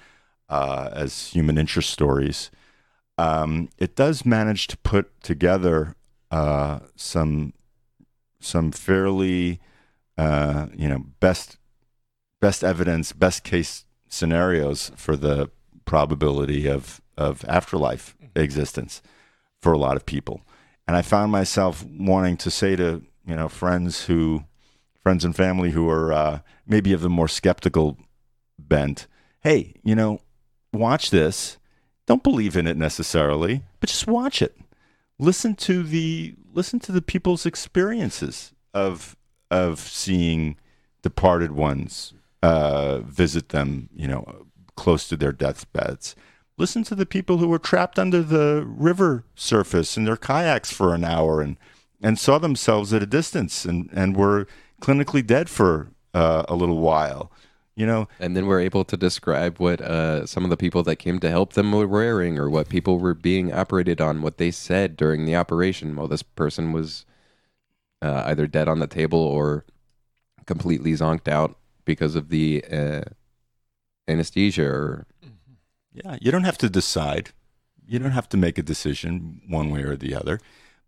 [0.49, 2.51] uh, as human interest stories.
[3.19, 5.97] Um, it does manage to put together
[6.31, 7.53] uh, some
[8.41, 9.61] some fairly
[10.17, 11.59] uh, you know best
[12.41, 15.51] best evidence, best case scenarios for the
[15.85, 19.01] probability of of afterlife existence
[19.63, 20.43] for a lot of people.
[20.87, 24.45] And I found myself wanting to say to you know friends who
[25.03, 27.97] friends and family who are uh, maybe of the more skeptical
[28.59, 29.07] bent,
[29.41, 30.21] hey, you know,
[30.73, 31.59] watch this.
[32.07, 34.57] Don't believe in it necessarily, but just watch it.
[35.19, 39.17] Listen to the listen to the people's experiences of
[39.51, 40.57] of seeing
[41.03, 42.13] departed ones
[42.47, 46.15] uh, visit them, you know, close to their deathbeds.
[46.57, 50.95] Listen to the people who were trapped under the river surface in their kayaks for
[50.95, 51.57] an hour and
[52.01, 54.47] and saw themselves at a distance and and were
[54.81, 57.33] clinically dead for uh, a little while.
[57.75, 60.97] You know, And then we're able to describe what uh, some of the people that
[60.97, 64.51] came to help them were wearing, or what people were being operated on, what they
[64.51, 67.05] said during the operation while this person was
[68.01, 69.67] uh, either dead on the table or
[70.47, 73.03] completely zonked out because of the uh,
[74.07, 74.67] anesthesia.
[74.67, 75.07] Or
[75.95, 77.31] Yeah, you don't have to decide.
[77.87, 80.41] You don't have to make a decision one way or the other.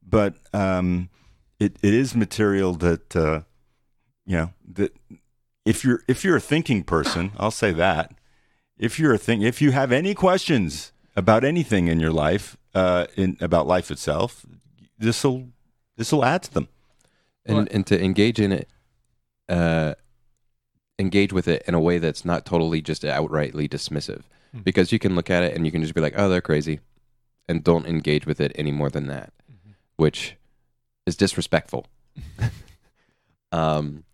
[0.06, 1.08] But um,
[1.58, 3.42] it, it is material that uh,
[4.26, 4.94] you know that
[5.64, 8.12] if you're if you're a thinking person, I'll say that.
[8.76, 13.06] If you're a thing, if you have any questions about anything in your life, uh,
[13.16, 14.46] in about life itself,
[14.98, 15.48] this will
[15.96, 16.68] this will add to them.
[17.44, 18.68] and and to engage in it,
[19.48, 19.94] uh,
[20.98, 24.22] engage with it in a way that's not totally just outrightly dismissive,
[24.52, 24.60] Hmm.
[24.60, 26.80] because you can look at it and you can just be like, oh, they're crazy,
[27.48, 29.32] and don't engage with it any more than that,
[29.96, 30.36] which
[31.06, 31.86] is disrespectful.
[33.52, 34.04] um,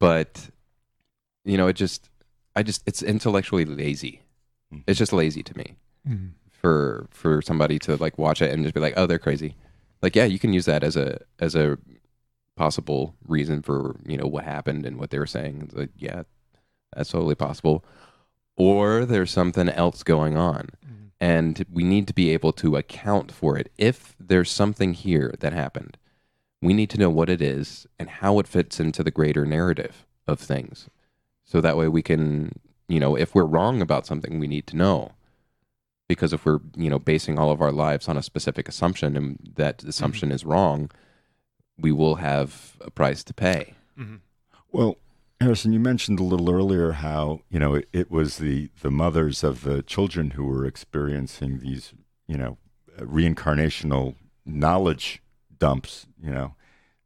[0.00, 0.50] but
[1.44, 2.08] you know, it just,
[2.54, 4.22] I just, it's intellectually lazy.
[4.72, 4.84] Mhm.
[4.86, 5.76] It's just lazy to me
[6.08, 6.30] Mhm.
[6.50, 9.56] for for somebody to like watch it and just be like, oh, they're crazy.
[10.02, 11.78] Like, yeah, you can use that as a as a
[12.56, 15.70] possible reason for you know what happened and what they were saying.
[15.72, 16.22] Like, yeah,
[16.94, 17.84] that's totally possible.
[18.56, 21.10] Or there's something else going on, Mhm.
[21.20, 23.72] and we need to be able to account for it.
[23.78, 25.96] If there's something here that happened,
[26.60, 30.06] we need to know what it is and how it fits into the greater narrative
[30.26, 30.88] of things.
[31.44, 32.52] So that way we can,
[32.88, 35.12] you know, if we're wrong about something, we need to know
[36.08, 39.38] because if we're you know basing all of our lives on a specific assumption and
[39.54, 40.90] that assumption is wrong
[41.78, 44.20] we will have a price to pay Mhm.
[44.70, 44.96] Well,
[45.40, 49.44] Harrison, you mentioned a little earlier how you know it, it was the the mothers
[49.44, 51.92] of the children who were experiencing these
[52.26, 52.58] you know
[52.98, 54.14] reincarnational
[54.46, 55.22] knowledge
[55.58, 56.06] dumps.
[56.22, 56.54] You know,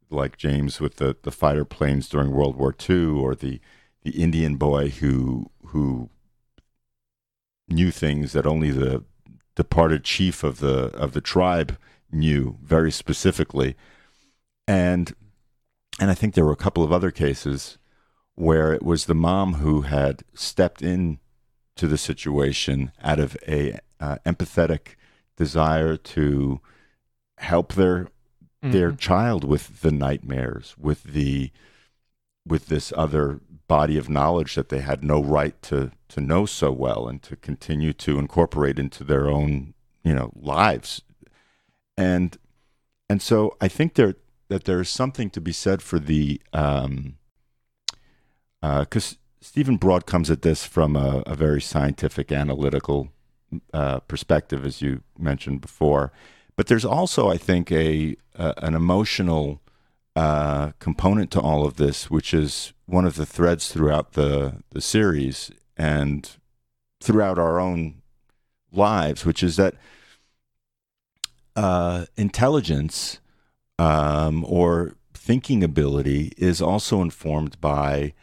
[0.09, 3.59] like James with the the fighter planes during World War II, or the
[4.03, 6.09] the Indian boy who who
[7.67, 9.03] knew things that only the
[9.55, 11.77] departed chief of the of the tribe
[12.11, 13.75] knew very specifically,
[14.67, 15.13] and
[15.99, 17.77] and I think there were a couple of other cases
[18.35, 21.17] where it was the mom who had stepped in
[21.75, 24.95] to the situation out of a uh, empathetic
[25.35, 26.59] desire to
[27.37, 28.07] help their
[28.61, 28.99] their Mhm.
[28.99, 31.51] child with the nightmares with the
[32.45, 36.71] with this other body of knowledge that they had no right to to know so
[36.71, 41.01] well and to continue to incorporate into their own you know lives
[41.97, 42.37] and
[43.09, 44.15] and so i think there
[44.47, 47.17] that there's something to be said for the um
[48.61, 53.09] because Stephen Braude comes at this from a, a very scientific, analytical
[53.73, 56.11] uh, perspective, as you mentioned before.
[56.55, 59.61] But there's also, I think, a, a an emotional
[60.15, 64.81] uh, component to all of this, which is one of the threads throughout the the
[64.81, 66.29] series and
[66.99, 68.01] throughout our own
[68.71, 69.75] lives, which is that
[71.55, 73.19] uh, intelligence
[73.79, 78.13] um, or thinking ability is also informed by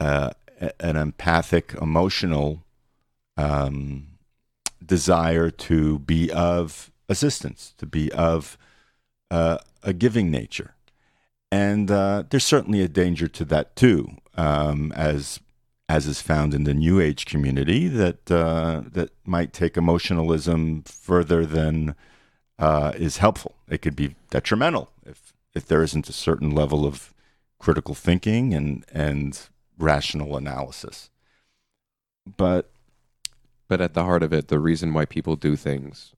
[0.00, 0.30] uh,
[0.80, 2.64] an empathic, emotional
[3.36, 4.06] um,
[4.84, 8.58] desire to be of assistance, to be of
[9.30, 10.74] uh, a giving nature.
[11.50, 15.40] And uh, there's certainly a danger to that too, um, as
[15.90, 21.46] as is found in the New Age community, that uh, that might take emotionalism further
[21.46, 21.94] than
[22.58, 23.54] uh, is helpful.
[23.68, 27.12] It could be detrimental if if there isn't a certain level of
[27.58, 29.48] critical thinking and and
[29.78, 31.10] rational analysis.
[32.36, 32.70] But
[33.68, 36.14] but at the heart of it the reason why people do things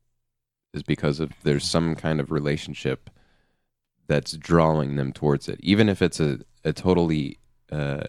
[0.72, 3.10] is because of there's some kind of relationship
[4.06, 7.38] that's drawing them towards it even if it's a, a totally
[7.70, 8.04] uh,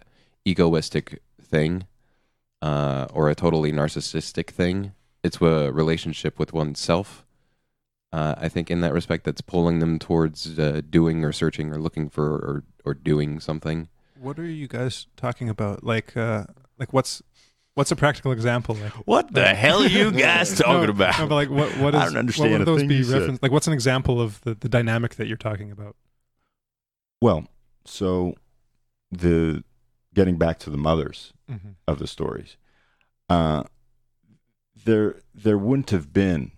[0.46, 1.86] egoistic thing
[2.62, 7.26] uh, or a totally narcissistic thing it's a relationship with oneself
[8.14, 11.78] uh, I think in that respect that's pulling them towards uh, doing or searching or
[11.78, 13.88] looking for or, or doing something
[14.20, 15.84] What are you guys talking about?
[15.84, 16.46] Like, uh,
[16.78, 17.22] like what's
[17.76, 18.76] what's a practical example?
[18.76, 21.18] Like, what the hell are you guys talking no, about?
[21.20, 22.02] No, but like, what what is?
[22.02, 23.42] I don't understand What would those thing be you referenced?
[23.42, 25.96] Like, what's an example of the, the dynamic that you're talking about?
[27.22, 27.48] Well,
[27.86, 28.36] so
[29.12, 29.64] the
[30.14, 31.72] getting back to the mothers Mm-hmm.
[31.86, 32.56] of the stories,
[33.28, 33.64] uh,
[34.86, 36.52] there there wouldn't have been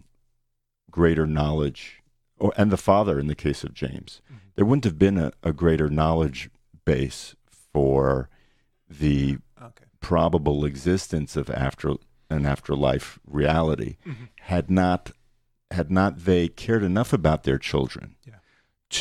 [0.93, 2.01] greater knowledge,
[2.37, 4.37] or and the father in the case of James, Mhm.
[4.55, 6.49] there wouldn't have been a, a greater knowledge
[6.85, 7.35] base
[7.73, 8.29] for
[8.87, 9.85] the Okay.
[9.99, 11.95] probable existence of after
[12.29, 14.29] an afterlife reality Mhm.
[14.41, 15.11] had not
[15.71, 18.35] had not they cared enough about their children Yeah.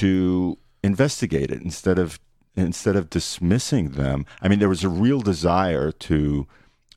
[0.01, 2.19] to investigate it instead of
[2.57, 6.47] instead of dismissing them i mean there was a real desire to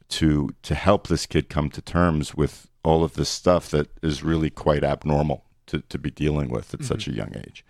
[0.07, 4.23] to to help this kid come to terms with all of this stuff that is
[4.23, 7.65] really quite abnormal to, to be dealing with at such a young age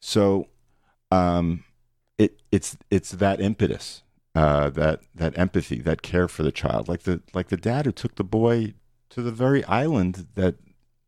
[0.00, 0.46] so
[1.10, 1.64] um
[2.18, 4.02] it it's it's that impetus
[4.34, 7.92] uh, that that empathy, that care for the child, like the like the dad who
[7.92, 8.74] took the boy
[9.08, 10.56] to the very island that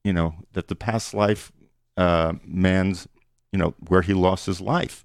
[0.03, 1.53] you know that the past life
[1.99, 3.07] uh, man's
[3.53, 5.05] you know, where he lost his life.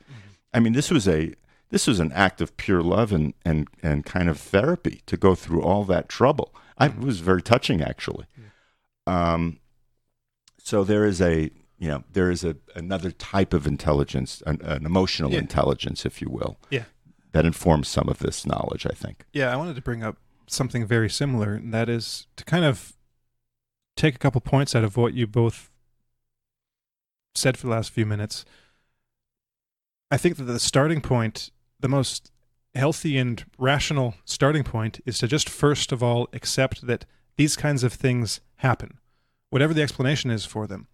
[0.53, 1.34] I mean, this was a
[1.69, 5.36] this was an act of pure love and and and kind of therapy to go
[5.36, 6.53] through all that trouble.
[6.78, 8.26] I, it was very touching, actually.
[9.05, 9.59] Um,
[10.57, 14.86] so there is a you know there is a another type of intelligence, an, an
[14.86, 15.39] emotional Yeah.
[15.39, 16.86] intelligence, if you will, Yeah.
[17.34, 18.86] that informs some of this knowledge.
[18.86, 19.26] I think.
[19.34, 20.17] Yeah, I wanted to bring up
[20.47, 22.93] something very similar, and that is to kind of
[23.95, 25.69] take a couple points out of what you both
[27.36, 28.45] said for the last few minutes.
[30.11, 31.49] I think that the starting point,
[31.80, 32.32] the most
[32.76, 37.05] healthy and rational starting point, is to just first of all accept that
[37.38, 38.99] these kinds of things happen,
[39.49, 40.88] whatever the explanation is for them.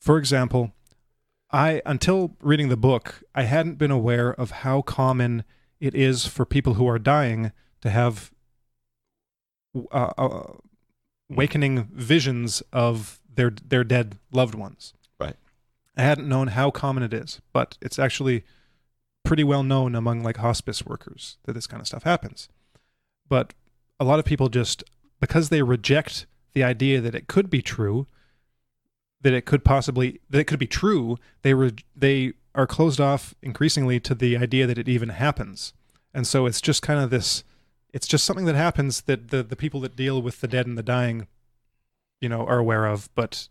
[0.00, 0.72] For example,
[1.50, 5.44] I until reading the book, I hadn't been aware of how common
[5.80, 8.30] it is for people who are dying to have
[9.92, 10.52] uh, uh,
[11.30, 14.94] awakening visions of their their dead loved ones.
[15.18, 15.36] Right.
[15.96, 18.44] I hadn't known how common it is, but it's actually
[19.24, 22.48] pretty well known among like hospice workers that this kind of stuff happens.
[23.28, 23.54] But
[24.00, 24.84] a lot of people just
[25.20, 28.06] because they reject the idea that it could be true,
[29.20, 33.34] that it could possibly that it could be true, they re- they are closed off
[33.42, 35.72] increasingly to the idea that it even happens.
[36.14, 37.44] And so it's just kind of this
[37.92, 40.76] it's just something that happens that the the people that deal with the dead and
[40.76, 41.26] the dying
[42.20, 43.48] you know are aware of but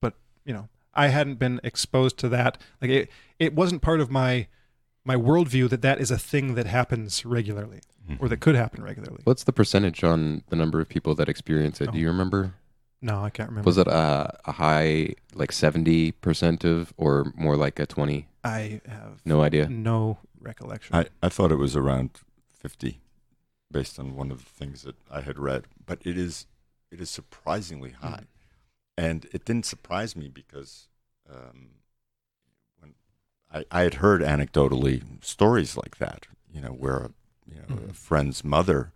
[0.00, 0.14] but
[0.44, 4.46] you know i hadn't been exposed to that like it it wasn't part of my
[5.12, 7.80] my worldview that that is a thing that happens regularly
[8.20, 11.76] or that could happen regularly What's the percentage on the number of people that experience
[11.82, 11.92] it?
[11.92, 12.40] Do you remember?
[13.10, 17.76] no i can't remember Was it a, a high, like 70% of, or more like
[17.78, 18.26] a 20?
[18.44, 19.64] i have No idea.
[19.68, 20.18] no
[20.50, 22.10] recollection I, I thought it was around
[22.50, 23.00] 50
[23.70, 26.46] based on one of the things that I had read, but it is
[26.90, 28.24] it is surprisingly high.
[28.96, 30.88] And it didn't surprise me because
[31.30, 31.77] um, when
[33.52, 37.10] I, I had heard anecdotally stories like that, you know, where a,
[37.46, 37.94] you know, a Mhm.
[37.94, 38.92] friend's mother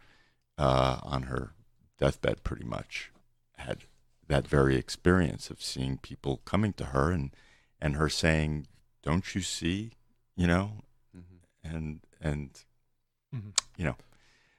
[0.58, 1.52] uh, on her
[1.98, 3.10] deathbed pretty much
[3.56, 3.84] had
[4.28, 7.34] that very experience of seeing people coming to her and
[7.80, 8.66] and her saying,
[9.02, 9.92] "Don't you see?"
[10.36, 10.82] You know,
[11.64, 12.64] and and
[13.34, 13.52] Mhm.
[13.76, 13.96] you know,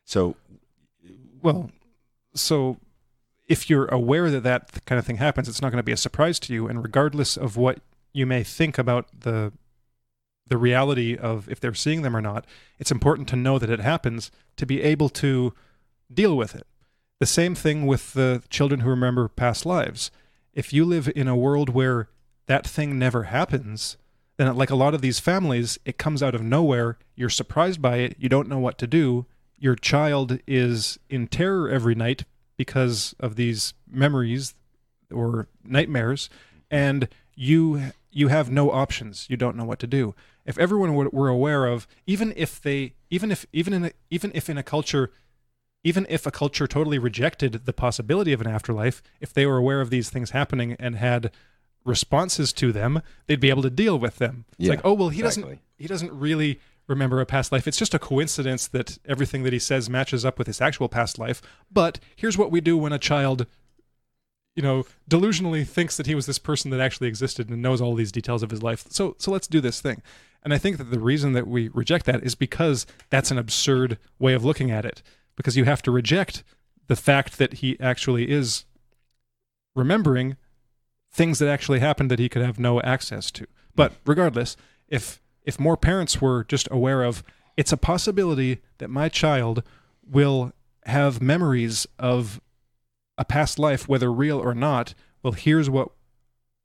[0.04, 0.36] so
[1.42, 1.70] well
[2.34, 2.78] so
[3.48, 5.98] if you're aware that that kind of thing happens it's not going to be a
[5.98, 7.80] surprise to you and regardless of what
[8.14, 9.52] you may think about the
[10.48, 12.46] the reality of if they're seeing them or not
[12.80, 15.54] it's important to know that it happens to be able to
[16.14, 16.68] deal with it.
[17.20, 20.12] The same thing with the children who remember past lives.
[20.54, 22.10] If you live in a world where
[22.48, 23.98] that thing never happens
[24.38, 26.98] then like a lot of these families it comes out of nowhere.
[27.16, 28.16] You're surprised by it.
[28.18, 29.26] You don't know what to do.
[29.58, 32.26] Your child is in terror every night
[32.58, 34.56] because of these memories
[35.12, 36.30] or nightmares
[36.70, 39.26] and you you have no options.
[39.30, 40.14] You don't know what to do
[40.46, 44.32] if everyone were, were aware of even if they even if even in a, even
[44.34, 45.12] if in a culture
[45.84, 49.82] even if a culture totally rejected the possibility of an afterlife if they were aware
[49.82, 51.32] of these things happening and had
[51.86, 55.10] responses to them they'd be able to deal with them it's Yeah, like oh well
[55.10, 57.68] he doesn't he doesn't really remember a past life.
[57.68, 61.18] It's just a coincidence that everything that he says matches up with his actual past
[61.18, 61.42] life.
[61.72, 63.46] But here's what we do when a child,
[64.56, 67.96] you know, delusionally thinks that he was this person that actually existed and knows all
[67.96, 68.86] these details of his life.
[68.90, 70.02] So so let's do this thing.
[70.44, 73.98] And I think that the reason that we reject that is because that's an absurd
[74.20, 75.02] way of looking at it.
[75.36, 76.44] Because you have to reject
[76.88, 78.66] the fact that he actually is
[79.76, 80.36] remembering
[81.12, 83.48] things that actually happened that he could have no access to.
[83.76, 87.24] But regardless, if if more parents were just aware of
[87.58, 89.64] it's a possibility that my child
[90.06, 90.54] will
[90.86, 92.42] have memories of
[93.18, 95.90] a past life whether real or not, well here's what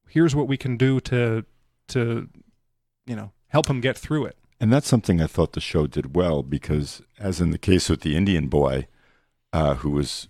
[0.09, 1.45] here's what we can do to
[1.89, 2.29] to
[3.07, 4.37] you know, help him get through it.
[4.61, 8.01] And that's something I thought the show did well because, as in the case with
[8.01, 8.89] the Indian boy,
[9.53, 10.29] uh, who was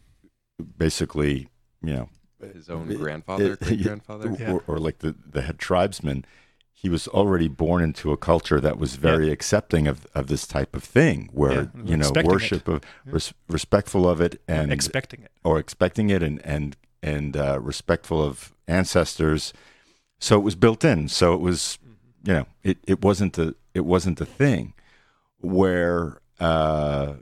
[0.77, 1.49] basically,
[1.83, 2.09] you know,
[2.53, 4.37] His own it- grandfather, it- great grandfather.
[4.39, 4.53] Yeah.
[4.53, 6.25] or, or like the, the head tribesman,
[6.73, 10.77] he was already born into a culture that was very accepting of, of this type
[10.77, 12.33] of thing, where Yeah, you know expecting it.
[12.35, 15.33] worship of res, respectful of it and expecting it.
[15.43, 19.53] or expecting it and and and uh, respectful of ancestors.
[20.21, 21.09] So it was built in.
[21.09, 21.79] So it was,
[22.29, 24.75] you know, it, it wasn't the it wasn't a thing
[25.39, 27.15] where uh,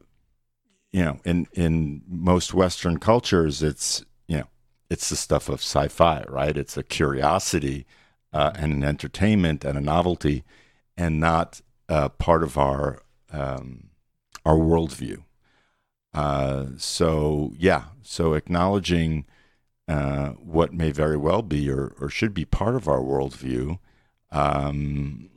[0.91, 4.49] you know in in most Western cultures it's you know
[4.91, 6.57] it's the stuff of sci-fi, right?
[6.57, 7.87] It's a curiosity
[8.33, 10.43] uh, and an entertainment and a novelty,
[10.97, 13.01] and not uh, part of our
[13.31, 13.91] um,
[14.45, 15.23] our worldview.
[16.15, 19.25] Uh, so yeah, so acknowledging
[19.87, 23.79] uh, what may very well be or, or should be part of our worldview
[24.31, 25.31] um,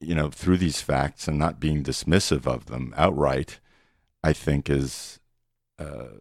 [0.00, 3.60] you know, through these facts and not being dismissive of them outright,
[4.22, 5.18] I think is
[5.78, 6.18] uh,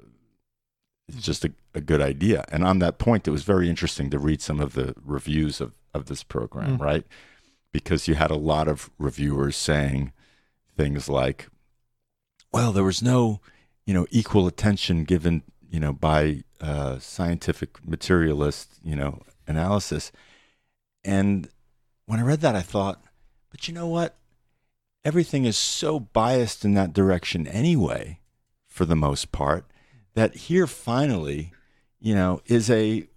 [1.19, 2.45] just a, a good idea.
[2.51, 5.73] And on that point, it was very interesting to read some of the reviews of,
[5.93, 6.81] of this program, Mm.
[6.81, 7.05] right?
[7.71, 10.13] Because you had a lot of reviewers saying
[10.77, 11.49] things like,
[12.51, 13.41] well, there was no,
[13.85, 20.11] you know, equal attention given, you know, by uh, scientific materialist, you know, analysis.
[21.03, 21.49] And
[22.05, 23.03] when I read that, I thought,
[23.49, 24.17] but you know what?
[25.03, 28.19] Everything is so biased in that direction anyway,
[28.67, 29.65] for the most part,
[30.15, 31.51] that here finally,
[31.99, 33.07] you know, is a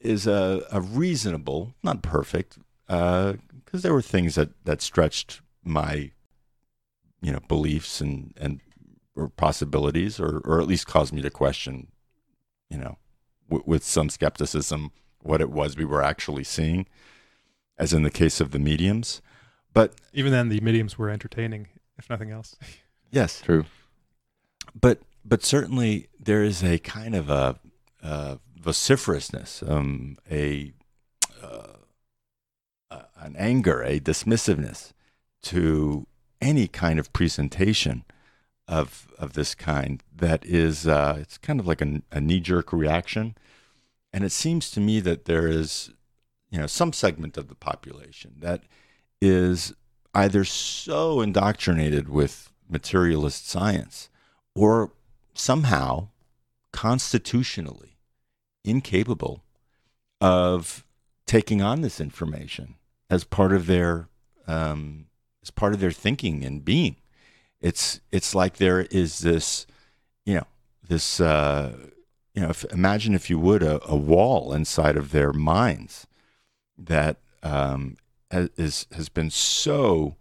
[0.00, 2.58] is a, a reasonable, not perfect,
[2.88, 6.10] uh, because there were things that that stretched my,
[7.20, 8.60] you know, beliefs and and
[9.16, 11.88] or possibilities, or or at least caused me to question,
[12.70, 12.98] you know,
[13.48, 16.86] w- with some skepticism what it was we were actually seeing,
[17.78, 19.22] as in the case of the mediums.
[19.72, 21.68] But Even then, the mediums were entertaining,
[21.98, 22.56] if nothing else.
[23.10, 23.64] yes, True.
[24.78, 27.58] but but certainly there is a kind of a,
[28.02, 30.72] uh vociferousness, um, a
[31.42, 31.74] uh,
[32.90, 34.92] uh, an anger, a dismissiveness
[35.42, 36.06] to
[36.40, 38.04] any kind of presentation
[38.66, 42.72] of of this kind that is uh, it's kind of like a, a knee jerk
[42.72, 43.36] reaction,
[44.12, 45.90] and it seems to me that there is
[46.50, 48.62] you know some segment of the population that
[49.20, 49.74] is
[50.14, 54.08] either so indoctrinated with materialist science
[54.54, 54.92] or
[55.34, 56.08] somehow
[56.72, 57.96] constitutionally
[58.64, 59.42] incapable
[60.20, 60.84] of
[61.26, 62.74] taking on this information
[63.10, 64.08] as part of their
[64.46, 65.06] um,
[65.42, 66.96] as part of their thinking and being.
[67.60, 69.66] It's it's like there is this,
[70.24, 70.46] you know,
[70.86, 71.76] this uh,
[72.34, 76.06] you know, if, imagine if you would a, a wall inside of their minds
[76.78, 77.96] that um,
[78.30, 80.16] has, is, has been so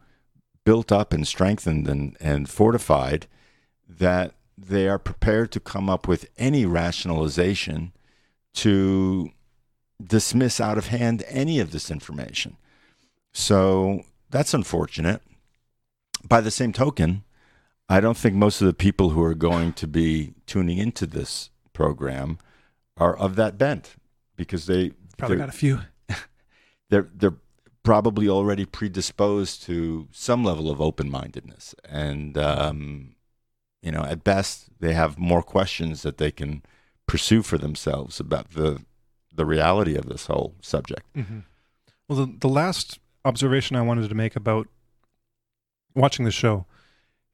[0.66, 3.28] built up and strengthened and, and fortified
[3.88, 7.94] that they are prepared to come up with any rationalization
[8.54, 9.30] to
[10.04, 12.58] dismiss out of hand any of this information.
[13.32, 15.22] So that's unfortunate.
[16.28, 17.24] By the same token,
[17.88, 21.52] I don't think most of the people who are going to be tuning into this
[21.72, 22.40] program
[22.98, 23.96] are of that bent
[24.36, 25.82] because they Probably got a few.
[26.90, 27.36] They're they're
[27.84, 31.74] probably already predisposed to some level of open-mindedness.
[31.90, 33.16] And um,
[33.82, 36.64] you know at best they have more questions that they can
[37.08, 38.82] pursue for themselves about the
[39.34, 41.04] the reality of this whole subject.
[41.14, 41.40] Hmm
[42.08, 44.68] Well, the, the last observation I wanted to make about
[45.94, 46.66] watching the show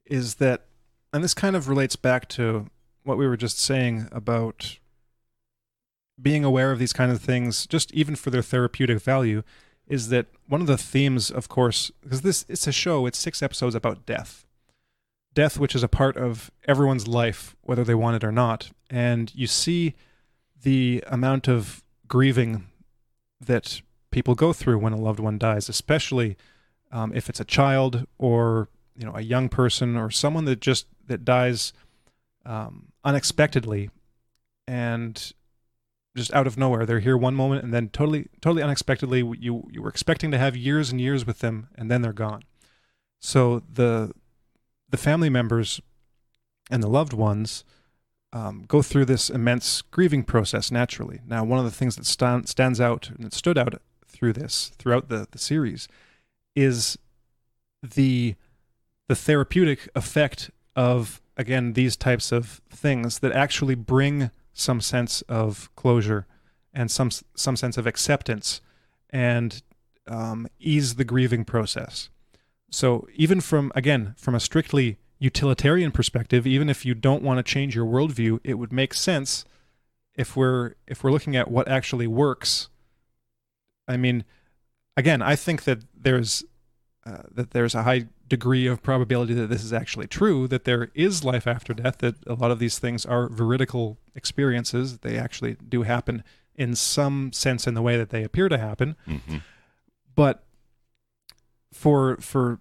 [0.05, 0.65] is that,
[1.13, 2.67] and this kind of relates back to
[3.03, 4.79] what we were just saying about
[6.21, 9.43] being aware of these kind of things, just even for their therapeutic value,
[9.87, 13.41] is that one of the themes, of course, because this it's a show, it's six
[13.41, 14.45] episodes about death.
[15.33, 18.69] Death, which is a part of everyone's life, whether they want it or not.
[18.89, 19.95] And you see
[20.61, 22.67] the amount of grieving
[23.41, 26.37] that people go through when a loved one dies, especially
[26.91, 30.85] um, if it's a child or you know a young person or someone that just
[31.07, 31.73] that dies
[32.45, 33.89] um, unexpectedly
[34.67, 35.33] and
[36.15, 36.85] just out of nowhere.
[36.85, 40.55] They're here one moment and then totally totally unexpectedly you you were expecting to have
[40.55, 42.43] years and years with them and then they're gone.
[43.19, 44.11] So the
[44.89, 45.81] the family members
[46.69, 47.63] and the loved ones
[48.31, 51.21] um, go through this immense grieving process naturally.
[51.27, 54.71] Now, one of the things that stand, stands out and that stood out through this
[54.77, 55.87] throughout the, the series
[56.55, 56.97] is
[57.81, 58.35] the
[59.07, 65.69] the therapeutic effect of again these types of things that actually bring some sense of
[65.75, 66.25] closure
[66.73, 68.61] and some some sense of acceptance
[69.09, 69.61] and
[70.07, 72.09] um, ease the grieving process.
[72.69, 77.43] So even from again from a strictly utilitarian perspective, even if you don't want to
[77.43, 79.45] change your worldview, it would make sense
[80.15, 82.69] if we're if we're looking at what actually works.
[83.87, 84.23] I mean,
[84.97, 86.43] again, I think that there's
[87.05, 90.89] uh, that there's a high degree of probability that this is actually true, that there
[90.93, 94.99] is life after death, that a lot of these things are veridical experiences.
[94.99, 96.23] They actually do happen
[96.55, 98.95] in some sense in the way that they appear to happen.
[99.07, 99.37] mm-hmm.
[100.15, 100.43] But
[101.71, 102.59] for for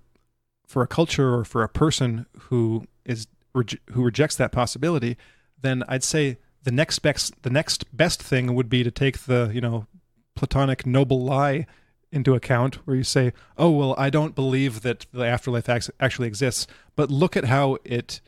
[0.66, 5.18] for a culture or for a person who is who rejects that possibility,
[5.60, 9.50] then I'd say the next best the next best thing would be to take the
[9.52, 9.86] you know
[10.34, 11.66] platonic noble lie
[12.12, 16.66] into account where you say oh well i don't believe that the afterlife actually exists
[16.94, 18.20] but look at how it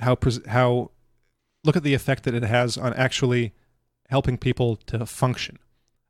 [0.00, 0.16] how
[0.48, 0.90] how
[1.64, 3.52] look at the effect that it has on actually
[4.08, 5.58] helping people to function.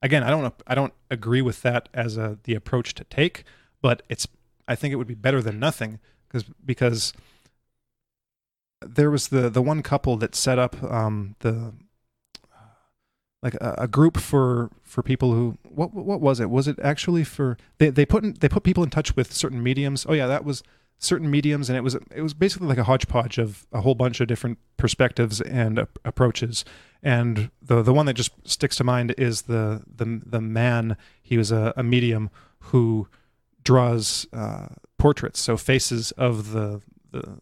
[0.01, 3.45] Again, I don't I don't agree with that as a the approach to take,
[3.83, 4.29] but it's
[4.67, 5.99] I think it would be better than nothing
[6.29, 7.13] because because
[8.81, 11.73] there was the the one couple that set up um, the
[13.43, 16.51] like a, a, group for for people who what what was it?
[16.51, 19.63] Was it actually for they they put in, they put people in touch with certain
[19.63, 20.07] mediums.
[20.09, 20.63] Oh yeah that was
[21.01, 24.21] certain mediums and it was it was basically like a hodgepodge of a whole bunch
[24.21, 26.65] of different perspectives and approaches.
[27.03, 30.97] And the the one that just sticks to mind is the the the man.
[31.23, 33.09] He was a, a medium who
[33.63, 34.69] draws uh,
[34.99, 36.81] portraits so faces of the,
[37.13, 37.39] the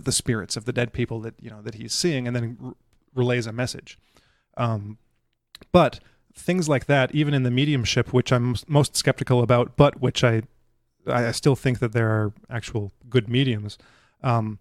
[0.00, 2.74] the spirits of the dead people that you know that he's seeing and then r-
[3.14, 3.98] relays a message
[4.56, 4.98] um,
[5.70, 6.00] but
[6.34, 10.42] things like that even in the mediumship which i'm most skeptical about but which i
[11.06, 13.78] I still think that there are actual good mediums.
[14.22, 14.58] Um,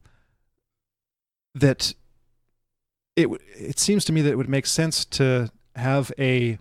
[1.53, 1.93] that
[3.15, 6.57] it it seems to me that it would make sense to have a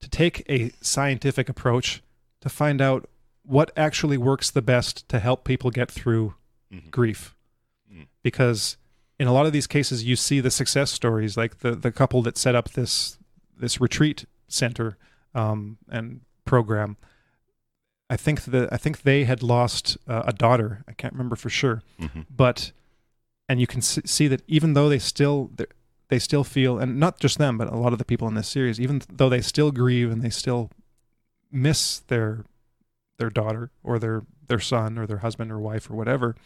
[0.00, 2.02] to take a scientific approach
[2.40, 3.08] to find out
[3.44, 6.34] what actually works the best to help people get through
[6.72, 6.88] mm-hmm.
[6.90, 7.36] grief,
[7.92, 8.06] mm.
[8.22, 8.76] because
[9.22, 12.22] in a lot of these cases you see the success stories, like the the couple
[12.22, 13.18] that set up this
[13.56, 14.98] this retreat center
[15.34, 16.96] um, and program
[18.12, 20.84] I think that I think they had lost uh, a daughter.
[20.86, 22.20] I can't remember for sure, mm-hmm.
[22.28, 22.70] but
[23.48, 25.50] and you can see that even though they still
[26.08, 28.48] they still feel, and not just them, but a lot of the people in this
[28.48, 30.70] series, even though they still grieve and they still
[31.50, 32.44] miss their
[33.16, 36.36] their daughter or their their son or their husband or wife or whatever,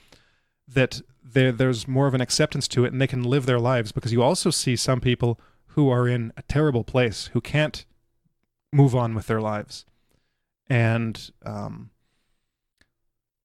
[0.68, 1.02] that
[1.32, 4.12] there there's more of an acceptance to it and they can live their lives because
[4.12, 7.84] you also see some people who are in a terrible place who can't
[8.72, 9.84] move on with their lives.
[10.68, 11.90] And um,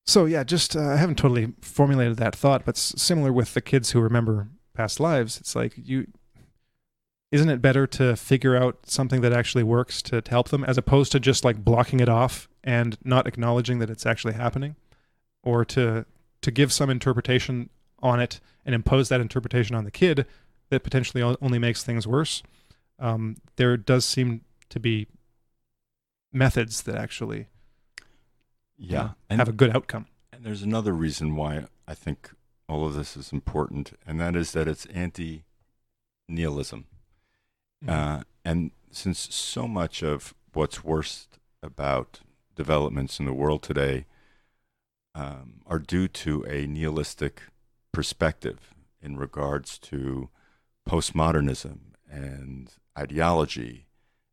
[0.05, 3.61] so yeah, just uh, I haven't totally formulated that thought, but s- similar with the
[3.61, 6.07] kids who remember past lives, it's like you
[7.31, 10.77] isn't it better to figure out something that actually works to, to help them as
[10.77, 14.75] opposed to just like blocking it off and not acknowledging that it's actually happening?
[15.43, 16.05] Or to
[16.41, 17.69] to give some interpretation
[18.01, 20.25] on it and impose that interpretation on the kid
[20.69, 22.41] that potentially only makes things worse
[23.01, 25.07] um, there does seem to be
[26.31, 27.47] methods that actually
[28.77, 30.05] yeah and, have a good outcome.
[30.31, 32.31] And there's another reason why I think
[32.69, 35.43] all of this is important, and that is that it's anti
[36.29, 36.85] nihilism.
[37.83, 37.89] Mm-hmm.
[37.89, 42.21] Uh, and since so much of what's worst about
[42.55, 44.05] developments in the world today
[45.13, 47.41] um, are due to a nihilistic
[47.91, 50.29] perspective in regards to
[50.87, 53.87] postmodernism and ideology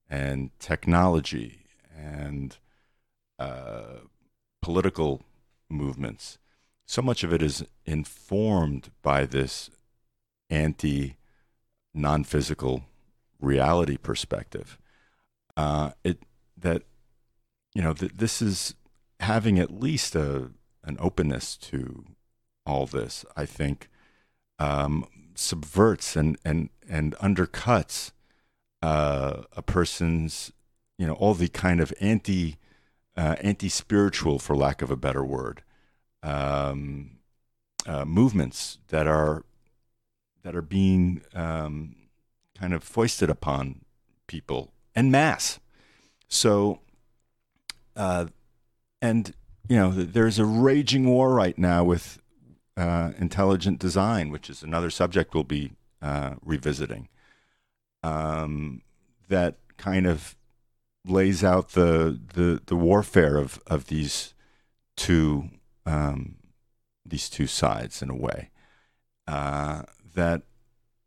[0.08, 1.66] and technology
[1.96, 2.58] and
[3.38, 3.98] uh,
[4.62, 5.22] political
[5.68, 6.38] movements.
[6.86, 9.70] So much of it is informed by this
[10.48, 11.16] anti
[11.94, 12.84] non physical
[13.40, 14.78] reality perspective.
[15.56, 16.22] Uh, it
[16.56, 16.82] that
[17.74, 18.74] you know th- this is
[19.20, 20.50] having at least a
[20.88, 22.04] an openness to
[22.66, 23.24] all this.
[23.36, 23.88] I think
[24.58, 28.10] um, subverts and and and undercuts
[28.82, 30.52] uh, a person's
[30.98, 32.58] you know all the kind of anti
[33.16, 35.62] uh, anti spiritual, for lack of a better word,
[36.22, 37.18] um,
[37.86, 39.44] uh, movements that are
[40.42, 41.96] that are being um,
[42.58, 43.82] kind of foisted upon
[44.26, 45.58] people en masse.
[46.28, 46.80] So,
[47.96, 48.26] uh,
[49.02, 49.34] and
[49.68, 52.18] you know, there's a raging war right now with
[52.76, 57.08] uh, intelligent design, which is another subject we'll be uh, revisiting.
[58.02, 58.82] Um,
[59.28, 60.36] that kind of
[61.04, 64.34] lays out the the, the warfare of, of these
[64.96, 65.50] two
[65.84, 66.36] um,
[67.04, 68.50] these two sides in a way
[69.26, 69.82] uh,
[70.14, 70.42] that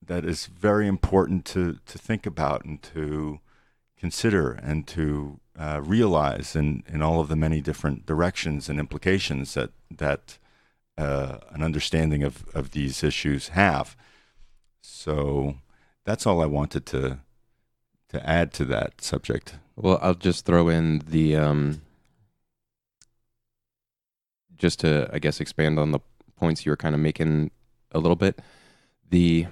[0.05, 3.39] that is very important to to think about and to
[4.01, 9.53] consider and to uh, realize in, in all of the many different directions and implications
[9.53, 10.39] that that
[10.97, 13.95] uh, an understanding of, of these issues have.
[14.81, 15.55] So
[16.03, 17.19] that's all I wanted to
[18.09, 19.55] to add to that subject.
[19.75, 21.81] Well, I'll just throw in the um,
[24.57, 25.99] just to I guess expand on the
[26.37, 27.51] points you were kind of making
[27.91, 28.39] a little bit.
[29.11, 29.45] The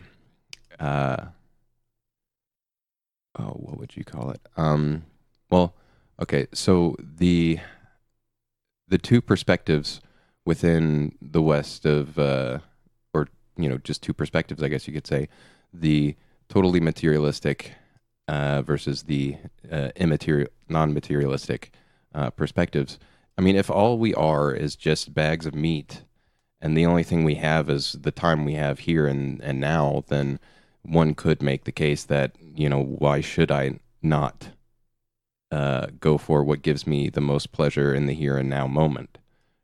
[0.79, 1.25] uh,
[3.39, 4.41] oh, what would you call it?
[4.57, 5.03] Um,
[5.49, 5.73] well,
[6.21, 7.59] okay, so the
[8.87, 10.01] the two perspectives
[10.45, 12.59] within the West of, uh,
[13.13, 15.29] or you know, just two perspectives, I guess you could say,
[15.71, 16.15] the
[16.47, 17.73] totally materialistic
[18.27, 19.37] uh, versus the
[19.71, 21.71] uh, immaterial, non-materialistic
[22.15, 22.97] uh, perspectives.
[23.37, 26.03] I mean, if all we are is just bags of meat,
[26.61, 30.03] and the only thing we have is the time we have here and and now,
[30.07, 30.39] then
[30.83, 34.49] one could make the case that you know why should I not
[35.51, 39.17] uh, go for what gives me the most pleasure in the here and now moment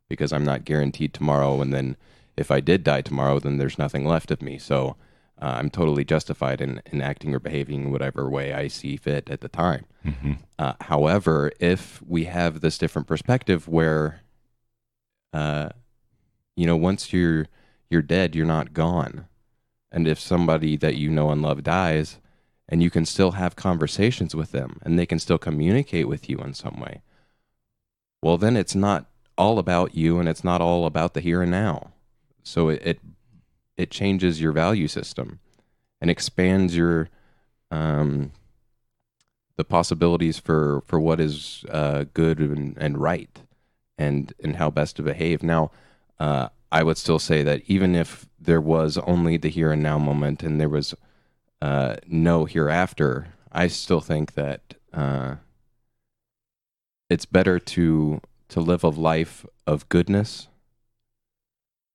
[0.09, 1.61] because I'm not guaranteed tomorrow.
[1.61, 1.95] And then
[2.37, 4.57] if I did die tomorrow, then there's nothing left of me.
[4.57, 4.95] So
[5.41, 9.29] uh, I'm totally justified in, in acting or behaving in whatever way I see fit
[9.29, 9.85] at the time.
[10.05, 10.33] Mm-hmm.
[10.57, 14.21] Uh, however, if we have this different perspective where,
[15.33, 15.69] uh,
[16.55, 17.47] you know, once you're
[17.89, 19.27] you're dead, you're not gone,
[19.91, 22.19] and if somebody that you know and love dies,
[22.67, 26.37] and you can still have conversations with them, and they can still communicate with you
[26.39, 27.01] in some way,
[28.21, 29.05] well, then it's not
[29.37, 31.91] all about you, and it's not all about the here and now.
[32.43, 32.99] So it it,
[33.77, 35.39] it changes your value system,
[36.01, 37.09] and expands your
[37.71, 38.31] um,
[39.57, 43.41] the possibilities for for what is uh, good and, and right
[43.97, 45.71] and and how best to behave now
[46.19, 48.09] uh, i would still say that even if
[48.39, 50.93] there was only the here and now moment and there was
[51.61, 55.35] uh, no hereafter i still think that uh,
[57.09, 58.19] it's better to
[58.49, 60.47] to live a life of goodness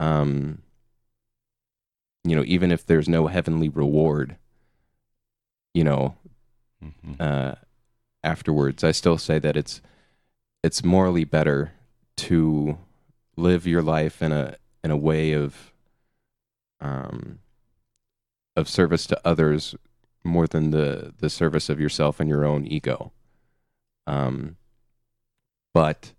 [0.01, 0.62] um
[2.24, 4.37] you know even if there's no heavenly reward
[5.74, 6.14] you know
[6.83, 7.12] Mm-hmm.
[7.20, 7.55] uh,
[8.24, 8.85] afterwards.
[8.85, 9.81] I still say that it's
[10.62, 11.72] it's morally better
[12.18, 12.78] to
[13.37, 15.72] live your life in a in a way of
[16.81, 17.39] um,
[18.57, 19.74] of service to others
[20.24, 23.12] more than the the service of yourself and your own ego.
[24.07, 24.57] Um,
[25.72, 26.12] but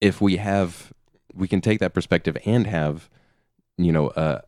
[0.00, 0.92] if we have,
[1.32, 3.08] we can take that perspective and have,
[3.76, 4.42] you know, a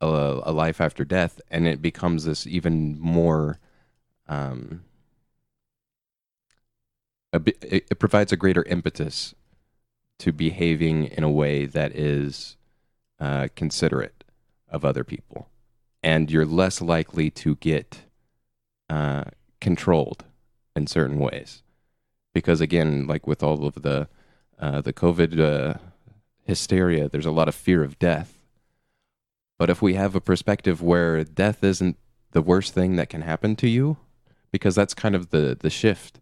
[0.00, 3.58] a, a life after death, and it becomes this even more.
[4.28, 4.84] Um,
[7.32, 9.34] a it provides a greater impetus
[10.18, 12.56] to behaving in a way that is
[13.20, 14.24] uh, considerate
[14.68, 15.48] of other people,
[16.02, 18.00] and you're less likely to get
[18.88, 19.24] uh,
[19.60, 20.24] controlled
[20.74, 21.62] in certain ways,
[22.34, 24.08] because again, like with all of the
[24.58, 25.78] uh, the COVID uh,
[26.44, 28.38] hysteria, there's a lot of fear of death.
[29.58, 31.96] But if we have a perspective where death isn't
[32.32, 33.96] the worst thing that can happen to you,
[34.52, 36.20] because that's kind of the the shift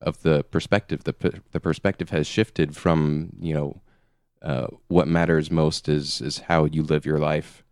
[0.00, 1.04] of the perspective.
[1.04, 3.80] The the perspective has shifted from you know
[4.42, 7.62] uh, what matters most is is how you live your life,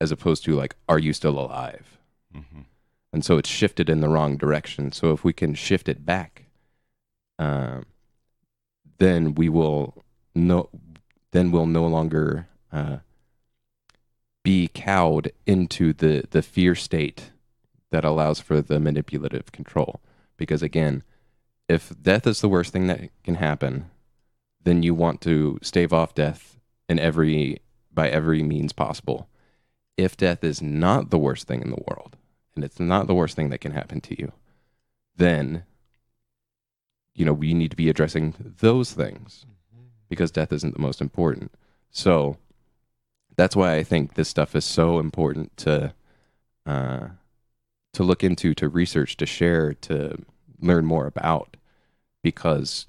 [0.00, 1.98] as opposed to like are you still alive?
[2.34, 2.62] Mm-hmm.
[3.12, 4.90] And so it's shifted in the wrong direction.
[4.90, 6.46] So if we can shift it back,
[7.38, 7.82] uh,
[8.98, 10.68] then we will no,
[11.30, 12.48] then we'll no longer.
[12.72, 12.98] Uh,
[14.44, 17.32] be cowed into the the fear state
[17.90, 20.00] that allows for the manipulative control
[20.36, 21.02] because again
[21.68, 23.90] if death is the worst thing that can happen
[24.62, 26.58] then you want to stave off death
[26.88, 27.58] in every
[27.92, 29.28] by every means possible.
[29.96, 32.16] If death is not the worst thing in the world
[32.56, 34.32] and it's not the worst thing that can happen to you
[35.16, 35.64] then
[37.14, 39.46] you know we need to be addressing those things
[40.08, 41.52] because death isn't the most important.
[41.90, 42.36] So
[43.36, 45.94] that's why I think this stuff is so important to
[46.66, 47.08] uh,
[47.92, 50.24] to look into, to research, to share, to
[50.64, 51.56] learn more about,
[52.22, 52.86] because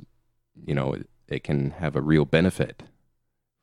[0.66, 2.84] you know it, it can have a real benefit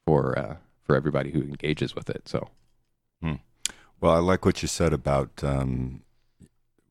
[0.06, 2.28] for uh, for everybody who engages with it.
[2.28, 2.48] So,
[4.00, 6.02] Well, I like what you said about um,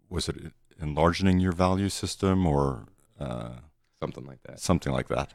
[0.09, 2.85] was it enlarging your value system or
[3.19, 3.55] uh,
[3.99, 4.59] something like that.
[4.59, 5.33] something like that,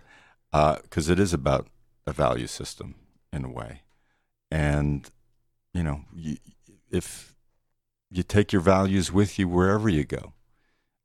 [0.82, 1.69] because it is about
[2.06, 2.94] a value system
[3.32, 3.82] in a way,
[4.51, 5.10] and
[5.74, 6.39] you know, you,
[6.90, 7.35] if
[8.10, 10.32] you take your values with you wherever you go,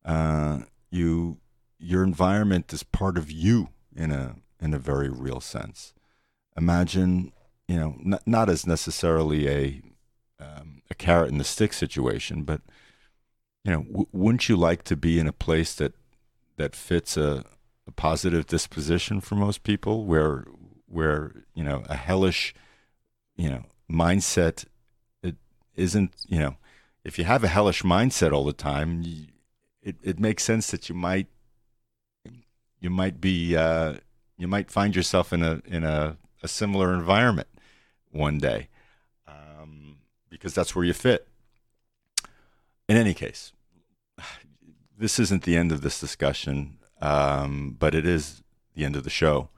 [0.06, 0.62] uh,
[0.92, 1.40] you
[1.80, 5.94] your environment is part of you in a in a very real sense.
[6.56, 7.32] Imagine,
[7.68, 9.82] you know, not, not as necessarily a
[10.40, 12.62] um, a carrot and the stick situation, but
[13.64, 15.94] you know, w- wouldn't you like to be in a place that
[16.58, 17.44] that fits a,
[17.88, 20.46] a positive disposition for most people, where
[20.88, 22.54] where you know a hellish,
[23.36, 24.66] you know, mindset
[25.24, 25.36] it
[25.76, 26.58] isn't you know,
[27.04, 29.04] if you have a hellish mindset all the time,
[29.84, 31.28] it it makes sense that you might
[32.80, 33.96] you might be uh,
[34.38, 37.48] you might find yourself in a in a, a similar environment
[38.12, 38.68] one day
[39.28, 39.98] um,
[40.30, 41.28] because that's where you fit.
[42.90, 43.54] In any case,
[44.98, 48.44] this isn't the end of this discussion, um, but it is
[48.76, 49.50] the end of the show.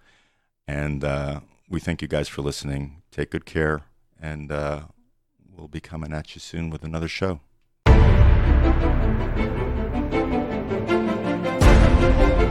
[0.68, 3.02] And uh, we thank you guys for listening.
[3.12, 3.84] Take good care,
[4.22, 4.82] and uh,
[5.56, 7.40] we'll be coming at you soon with another show.
[12.04, 12.43] Thank you.